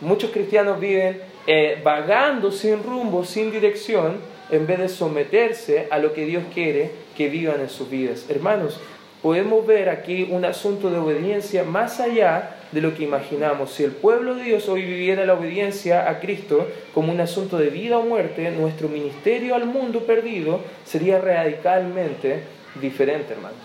Muchos 0.01 0.31
cristianos 0.31 0.79
viven 0.79 1.21
eh, 1.47 1.79
vagando 1.83 2.51
sin 2.51 2.83
rumbo, 2.83 3.23
sin 3.23 3.51
dirección, 3.51 4.17
en 4.51 4.67
vez 4.67 4.79
de 4.79 4.89
someterse 4.89 5.87
a 5.89 5.99
lo 5.99 6.13
que 6.13 6.25
Dios 6.25 6.43
quiere 6.53 6.91
que 7.15 7.29
vivan 7.29 7.61
en 7.61 7.69
sus 7.69 7.89
vidas. 7.89 8.25
Hermanos, 8.29 8.79
podemos 9.25 9.65
ver 9.65 9.89
aquí 9.89 10.27
un 10.29 10.45
asunto 10.45 10.91
de 10.91 10.99
obediencia 10.99 11.63
más 11.63 11.99
allá 11.99 12.57
de 12.71 12.79
lo 12.79 12.93
que 12.93 13.05
imaginamos. 13.05 13.71
Si 13.71 13.83
el 13.83 13.89
pueblo 13.89 14.35
de 14.35 14.43
Dios 14.43 14.69
hoy 14.69 14.83
viviera 14.83 15.25
la 15.25 15.33
obediencia 15.33 16.07
a 16.07 16.19
Cristo 16.19 16.67
como 16.93 17.11
un 17.11 17.19
asunto 17.19 17.57
de 17.57 17.71
vida 17.71 17.97
o 17.97 18.03
muerte, 18.03 18.51
nuestro 18.51 18.87
ministerio 18.87 19.55
al 19.55 19.65
mundo 19.65 20.01
perdido 20.01 20.59
sería 20.85 21.19
radicalmente 21.19 22.43
diferente, 22.79 23.33
hermanos. 23.33 23.57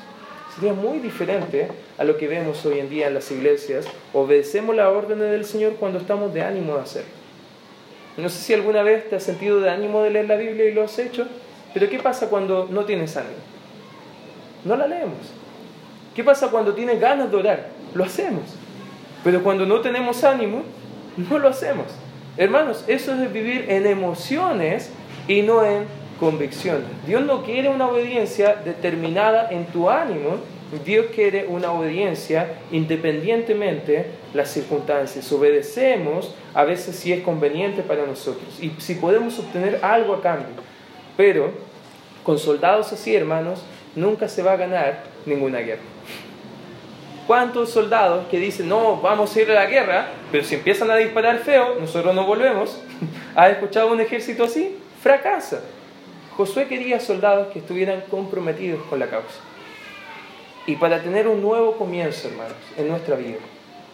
Sería 0.55 0.73
muy 0.73 0.99
diferente 0.99 1.68
a 1.99 2.05
lo 2.05 2.16
que 2.16 2.27
vemos 2.27 2.64
hoy 2.64 2.79
en 2.79 2.88
día 2.88 3.09
en 3.09 3.12
las 3.12 3.31
iglesias. 3.31 3.85
Obedecemos 4.14 4.75
la 4.75 4.88
orden 4.88 5.18
del 5.18 5.44
Señor 5.44 5.75
cuando 5.75 5.99
estamos 5.99 6.33
de 6.33 6.40
ánimo 6.40 6.77
de 6.77 6.81
hacerlo. 6.81 7.11
No 8.16 8.31
sé 8.31 8.38
si 8.38 8.55
alguna 8.55 8.83
vez 8.83 9.11
te 9.11 9.16
has 9.16 9.23
sentido 9.23 9.61
de 9.61 9.68
ánimo 9.68 10.01
de 10.01 10.09
leer 10.09 10.27
la 10.27 10.37
Biblia 10.37 10.70
y 10.70 10.73
lo 10.73 10.85
has 10.85 10.99
hecho, 10.99 11.29
pero 11.75 11.90
¿qué 11.90 11.99
pasa 11.99 12.31
cuando 12.31 12.66
no 12.70 12.87
tienes 12.87 13.14
ánimo? 13.18 13.37
No 14.64 14.75
la 14.75 14.87
leemos. 14.87 15.39
¿Qué 16.20 16.24
pasa 16.24 16.50
cuando 16.50 16.74
tienes 16.74 17.00
ganas 17.00 17.30
de 17.30 17.37
orar? 17.38 17.68
Lo 17.94 18.04
hacemos. 18.04 18.42
Pero 19.24 19.42
cuando 19.42 19.64
no 19.64 19.80
tenemos 19.80 20.22
ánimo, 20.22 20.64
no 21.16 21.38
lo 21.38 21.48
hacemos. 21.48 21.87
Hermanos, 22.37 22.85
eso 22.88 23.14
es 23.14 23.33
vivir 23.33 23.64
en 23.70 23.87
emociones 23.87 24.90
y 25.26 25.40
no 25.40 25.64
en 25.64 25.85
convicciones. 26.18 26.85
Dios 27.06 27.24
no 27.24 27.42
quiere 27.42 27.70
una 27.70 27.88
obediencia 27.88 28.54
determinada 28.56 29.48
en 29.50 29.64
tu 29.64 29.88
ánimo, 29.88 30.37
Dios 30.85 31.06
quiere 31.14 31.46
una 31.46 31.72
obediencia 31.72 32.48
independientemente 32.70 33.92
de 33.92 34.11
las 34.35 34.50
circunstancias. 34.50 35.33
Obedecemos 35.33 36.35
a 36.52 36.64
veces 36.64 36.96
si 36.96 37.14
es 37.14 37.22
conveniente 37.22 37.80
para 37.80 38.04
nosotros 38.04 38.59
y 38.61 38.72
si 38.76 38.96
podemos 38.96 39.38
obtener 39.38 39.78
algo 39.83 40.16
a 40.16 40.20
cambio. 40.20 40.48
Pero 41.16 41.50
con 42.24 42.38
soldados 42.38 42.92
así, 42.92 43.16
hermanos, 43.16 43.64
nunca 43.96 44.28
se 44.28 44.42
va 44.42 44.52
a 44.52 44.56
ganar 44.56 45.04
ninguna 45.24 45.61
guerra. 45.61 45.80
¿Cuántos 47.30 47.70
soldados 47.70 48.26
que 48.26 48.40
dicen, 48.40 48.68
no, 48.68 48.96
vamos 48.96 49.36
a 49.36 49.40
ir 49.40 49.48
a 49.52 49.54
la 49.54 49.66
guerra, 49.66 50.08
pero 50.32 50.42
si 50.42 50.56
empiezan 50.56 50.90
a 50.90 50.96
disparar 50.96 51.38
feo, 51.38 51.76
nosotros 51.78 52.12
no 52.12 52.26
volvemos? 52.26 52.82
¿Has 53.36 53.52
escuchado 53.52 53.92
un 53.92 54.00
ejército 54.00 54.42
así? 54.42 54.76
Fracasa. 55.00 55.60
Josué 56.37 56.66
quería 56.66 56.98
soldados 56.98 57.52
que 57.52 57.60
estuvieran 57.60 58.00
comprometidos 58.10 58.83
con 58.88 58.98
la 58.98 59.06
causa. 59.06 59.38
Y 60.66 60.74
para 60.74 61.00
tener 61.02 61.28
un 61.28 61.40
nuevo 61.40 61.76
comienzo, 61.76 62.26
hermanos, 62.26 62.56
en 62.76 62.88
nuestra 62.88 63.14
vida, 63.14 63.38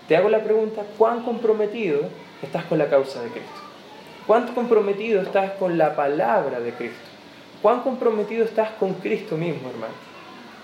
te 0.08 0.16
hago 0.16 0.30
la 0.30 0.42
pregunta, 0.42 0.84
¿cuán 0.96 1.22
comprometido 1.22 2.08
estás 2.42 2.64
con 2.64 2.78
la 2.78 2.88
causa 2.88 3.22
de 3.22 3.28
Cristo? 3.28 3.60
¿Cuánto 4.26 4.54
comprometido 4.54 5.20
estás 5.20 5.50
con 5.58 5.76
la 5.76 5.94
palabra 5.94 6.58
de 6.58 6.72
Cristo? 6.72 6.96
¿Cuán 7.60 7.82
comprometido 7.82 8.46
estás 8.46 8.70
con 8.80 8.94
Cristo 8.94 9.36
mismo, 9.36 9.68
hermano? 9.68 9.92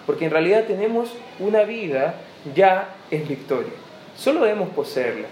Porque 0.07 0.25
en 0.25 0.31
realidad 0.31 0.65
tenemos 0.65 1.13
una 1.39 1.65
vida 1.65 2.15
ya 2.55 2.95
en 3.11 3.27
victoria. 3.27 3.73
Solo 4.17 4.43
debemos 4.43 4.71
poseerla. 4.71 5.29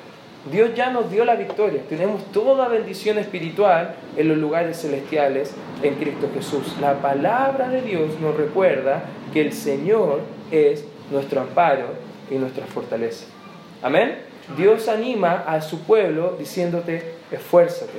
Dios 0.50 0.70
ya 0.74 0.90
nos 0.90 1.10
dio 1.10 1.24
la 1.24 1.34
victoria. 1.34 1.82
Tenemos 1.88 2.24
toda 2.32 2.68
bendición 2.68 3.18
espiritual 3.18 3.94
en 4.16 4.28
los 4.28 4.38
lugares 4.38 4.80
celestiales 4.80 5.54
en 5.82 5.96
Cristo 5.96 6.30
Jesús. 6.34 6.76
La 6.80 6.94
palabra 6.94 7.68
de 7.68 7.82
Dios 7.82 8.18
nos 8.20 8.36
recuerda 8.36 9.02
que 9.34 9.42
el 9.42 9.52
Señor 9.52 10.20
es 10.50 10.84
nuestro 11.10 11.42
amparo 11.42 11.88
y 12.30 12.36
nuestra 12.36 12.64
fortaleza. 12.66 13.26
Amén. 13.82 14.16
Dios 14.56 14.88
anima 14.88 15.44
a 15.46 15.60
su 15.60 15.80
pueblo 15.80 16.36
diciéndote, 16.38 17.14
esfuérzate 17.30 17.98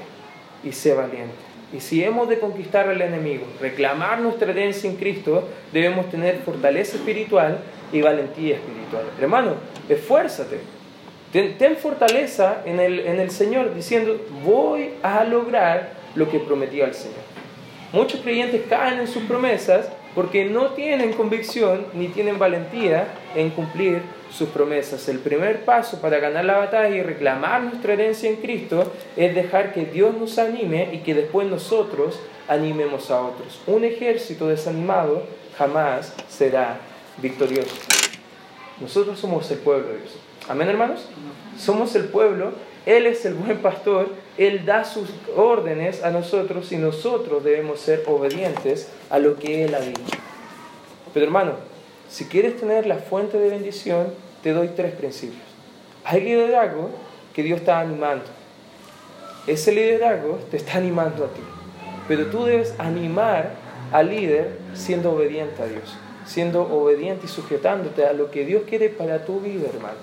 y 0.63 0.71
sé 0.71 0.95
valiente. 0.95 1.50
Y 1.73 1.79
si 1.79 2.03
hemos 2.03 2.27
de 2.27 2.39
conquistar 2.39 2.89
al 2.89 3.01
enemigo, 3.01 3.45
reclamar 3.59 4.19
nuestra 4.19 4.51
herencia 4.51 4.89
en 4.89 4.97
Cristo, 4.97 5.47
debemos 5.71 6.09
tener 6.09 6.39
fortaleza 6.39 6.97
espiritual 6.97 7.59
y 7.93 8.01
valentía 8.01 8.55
espiritual. 8.55 9.05
Hermano, 9.19 9.55
esfuérzate. 9.87 10.59
Ten, 11.31 11.77
fortaleza 11.77 12.61
en 12.65 12.79
el, 12.81 12.99
en 12.99 13.21
el 13.21 13.31
Señor 13.31 13.73
diciendo, 13.73 14.19
voy 14.43 14.89
a 15.01 15.23
lograr 15.23 15.93
lo 16.13 16.29
que 16.29 16.39
prometí 16.39 16.81
al 16.81 16.93
Señor. 16.93 17.21
Muchos 17.93 18.19
creyentes 18.19 18.63
caen 18.69 18.99
en 18.99 19.07
sus 19.07 19.23
promesas 19.23 19.89
porque 20.13 20.45
no 20.45 20.71
tienen 20.71 21.13
convicción 21.13 21.85
ni 21.93 22.09
tienen 22.09 22.37
valentía 22.37 23.07
en 23.33 23.49
cumplir 23.49 24.01
sus 24.31 24.49
promesas. 24.49 25.07
El 25.09 25.19
primer 25.19 25.65
paso 25.65 25.99
para 26.01 26.19
ganar 26.19 26.45
la 26.45 26.57
batalla 26.57 26.95
y 26.95 27.03
reclamar 27.03 27.63
nuestra 27.63 27.93
herencia 27.93 28.29
en 28.29 28.37
Cristo 28.37 28.91
es 29.15 29.35
dejar 29.35 29.73
que 29.73 29.85
Dios 29.85 30.15
nos 30.17 30.39
anime 30.39 30.89
y 30.93 30.99
que 30.99 31.13
después 31.13 31.47
nosotros 31.47 32.19
animemos 32.47 33.11
a 33.11 33.21
otros. 33.21 33.61
Un 33.67 33.83
ejército 33.83 34.47
desanimado 34.47 35.23
jamás 35.57 36.13
será 36.29 36.79
victorioso. 37.17 37.75
Nosotros 38.79 39.19
somos 39.19 39.49
el 39.51 39.59
pueblo 39.59 39.89
de 39.89 39.97
Dios. 39.99 40.15
Amén, 40.49 40.69
hermanos. 40.69 41.05
Somos 41.57 41.93
el 41.95 42.05
pueblo, 42.05 42.53
Él 42.85 43.05
es 43.05 43.25
el 43.25 43.35
buen 43.35 43.59
pastor, 43.59 44.09
Él 44.37 44.65
da 44.65 44.83
sus 44.83 45.09
órdenes 45.35 46.03
a 46.03 46.09
nosotros 46.09 46.71
y 46.71 46.77
nosotros 46.77 47.43
debemos 47.43 47.79
ser 47.79 48.03
obedientes 48.07 48.89
a 49.09 49.19
lo 49.19 49.37
que 49.37 49.65
Él 49.65 49.75
ha 49.75 49.81
dicho. 49.81 50.17
Pero 51.13 51.25
hermano, 51.25 51.70
si 52.11 52.25
quieres 52.25 52.57
tener 52.57 52.85
la 52.85 52.97
fuente 52.97 53.37
de 53.37 53.49
bendición, 53.49 54.07
te 54.43 54.51
doy 54.51 54.71
tres 54.75 54.91
principios. 54.93 55.41
Hay 56.03 56.19
liderazgo 56.19 56.89
que 57.33 57.41
Dios 57.41 57.61
está 57.61 57.79
animando. 57.79 58.25
Ese 59.47 59.71
liderazgo 59.71 60.37
te 60.51 60.57
está 60.57 60.77
animando 60.77 61.23
a 61.23 61.29
ti. 61.29 61.41
Pero 62.09 62.25
tú 62.25 62.43
debes 62.43 62.75
animar 62.77 63.51
al 63.93 64.09
líder 64.09 64.57
siendo 64.73 65.13
obediente 65.13 65.63
a 65.63 65.67
Dios, 65.67 65.95
siendo 66.25 66.63
obediente 66.63 67.27
y 67.27 67.29
sujetándote 67.29 68.05
a 68.05 68.11
lo 68.11 68.29
que 68.29 68.45
Dios 68.45 68.63
quiere 68.67 68.89
para 68.89 69.23
tu 69.23 69.39
vida, 69.39 69.69
hermano. 69.73 69.95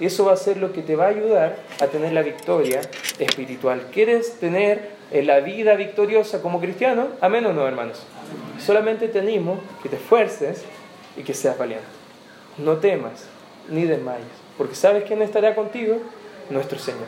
Eso 0.00 0.26
va 0.26 0.34
a 0.34 0.36
ser 0.36 0.58
lo 0.58 0.70
que 0.70 0.82
te 0.82 0.96
va 0.96 1.06
a 1.06 1.08
ayudar 1.08 1.56
a 1.80 1.86
tener 1.86 2.12
la 2.12 2.20
victoria 2.20 2.82
espiritual. 3.18 3.86
¿Quieres 3.90 4.38
tener 4.38 4.90
eh, 5.10 5.22
la 5.22 5.40
vida 5.40 5.76
victoriosa 5.76 6.42
como 6.42 6.60
cristiano? 6.60 7.08
Amén 7.22 7.46
o 7.46 7.54
no, 7.54 7.66
hermanos. 7.66 8.02
Solamente 8.58 9.08
te 9.08 9.20
animo 9.20 9.60
que 9.82 9.88
te 9.88 9.96
esfuerces 9.96 10.64
y 11.16 11.22
que 11.22 11.34
seas 11.34 11.58
valiente. 11.58 11.86
No 12.58 12.76
temas 12.76 13.26
ni 13.68 13.84
desmayes, 13.84 14.26
porque 14.58 14.74
¿sabes 14.74 15.04
quién 15.04 15.22
estará 15.22 15.54
contigo? 15.54 15.96
Nuestro 16.50 16.78
Señor. 16.78 17.06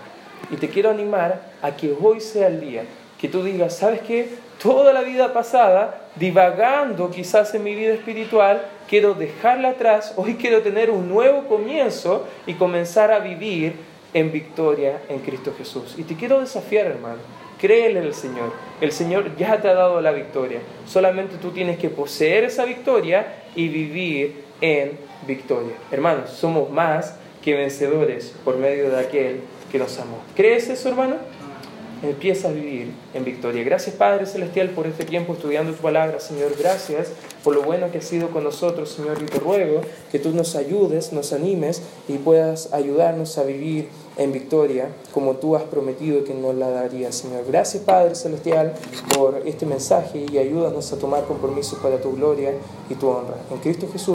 Y 0.51 0.57
te 0.57 0.69
quiero 0.69 0.91
animar 0.91 1.53
a 1.63 1.77
que 1.77 1.95
hoy 2.01 2.21
sea 2.21 2.49
el 2.49 2.61
día 2.61 2.85
que 3.19 3.29
tú 3.29 3.43
digas, 3.43 3.77
¿sabes 3.77 4.01
qué? 4.03 4.29
Toda 4.63 4.93
la 4.93 5.03
vida 5.03 5.33
pasada, 5.33 6.09
divagando 6.17 7.11
quizás 7.11 7.55
en 7.55 7.63
mi 7.63 7.75
vida 7.75 7.95
espiritual, 7.95 8.63
quiero 8.89 9.15
dejarla 9.15 9.71
atrás, 9.71 10.15
hoy 10.17 10.35
quiero 10.35 10.63
tener 10.63 10.91
un 10.91 11.09
nuevo 11.09 11.47
comienzo 11.47 12.27
y 12.47 12.55
comenzar 12.55 13.13
a 13.13 13.19
vivir 13.19 13.77
en 14.13 14.33
victoria 14.33 15.01
en 15.09 15.21
Cristo 15.21 15.55
Jesús. 15.57 15.95
Y 15.97 16.05
te 16.05 16.17
quiero 16.17 16.41
desafiar, 16.41 16.87
hermano, 16.87 17.19
créele 17.59 18.01
en 18.01 18.07
el 18.07 18.15
Señor. 18.15 18.53
El 18.81 18.93
Señor 18.93 19.37
ya 19.37 19.61
te 19.61 19.69
ha 19.69 19.75
dado 19.75 20.01
la 20.01 20.13
victoria. 20.13 20.61
Solamente 20.87 21.37
tú 21.37 21.51
tienes 21.51 21.79
que 21.79 21.89
poseer 21.89 22.45
esa 22.45 22.65
victoria 22.65 23.45
y 23.55 23.69
vivir 23.69 24.45
en 24.61 24.99
victoria. 25.27 25.75
Hermanos, 25.91 26.31
somos 26.31 26.71
más 26.71 27.17
que 27.43 27.55
vencedores 27.55 28.35
por 28.45 28.57
medio 28.57 28.91
de 28.91 29.01
aquel 29.01 29.41
que 29.71 29.79
nos 29.79 29.99
amó. 29.99 30.19
¿Crees 30.35 30.69
eso, 30.69 30.89
hermano? 30.89 31.17
empieza 32.03 32.49
a 32.49 32.53
vivir 32.53 32.93
en 33.15 33.25
victoria. 33.25 33.65
Gracias 33.65 33.97
Padre 33.97 34.27
Celestial 34.27 34.71
por 34.71 34.87
este 34.87 35.05
tiempo 35.05 35.33
estudiando 35.33 35.73
tu 35.73 35.83
palabra, 35.83 36.21
Señor. 36.21 36.53
Gracias 36.59 37.13
por 37.43 37.55
lo 37.55 37.63
bueno 37.63 37.91
que 37.91 37.99
has 37.99 38.05
sido 38.05 38.31
con 38.31 38.45
nosotros, 38.45 38.91
Señor. 38.91 39.19
Y 39.23 39.27
te 39.27 39.39
ruego 39.39 39.81
que 40.11 40.19
tú 40.19 40.33
nos 40.33 40.57
ayudes, 40.57 41.13
nos 41.13 41.33
animes 41.33 41.83
y 42.09 42.19
puedas 42.19 42.73
ayudarnos 42.73 43.39
a 43.39 43.45
vivir 43.45 43.89
en 44.17 44.33
victoria 44.33 44.89
como 45.13 45.37
tú 45.37 45.57
has 45.57 45.63
prometido 45.65 46.25
que 46.25 46.35
nos 46.35 46.55
la 46.55 46.71
darías, 46.71 47.15
Señor. 47.15 47.45
Gracias 47.47 47.83
Padre 47.83 48.15
Celestial 48.15 48.75
por 49.15 49.43
este 49.47 49.67
mensaje 49.67 50.27
y 50.31 50.39
ayúdanos 50.39 50.93
a 50.93 50.99
tomar 50.99 51.25
compromisos 51.25 51.79
para 51.81 52.01
tu 52.01 52.13
gloria 52.13 52.53
y 52.89 52.95
tu 52.95 53.09
honra. 53.09 53.37
En 53.51 53.59
Cristo 53.59 53.87
Jesús. 53.93 54.05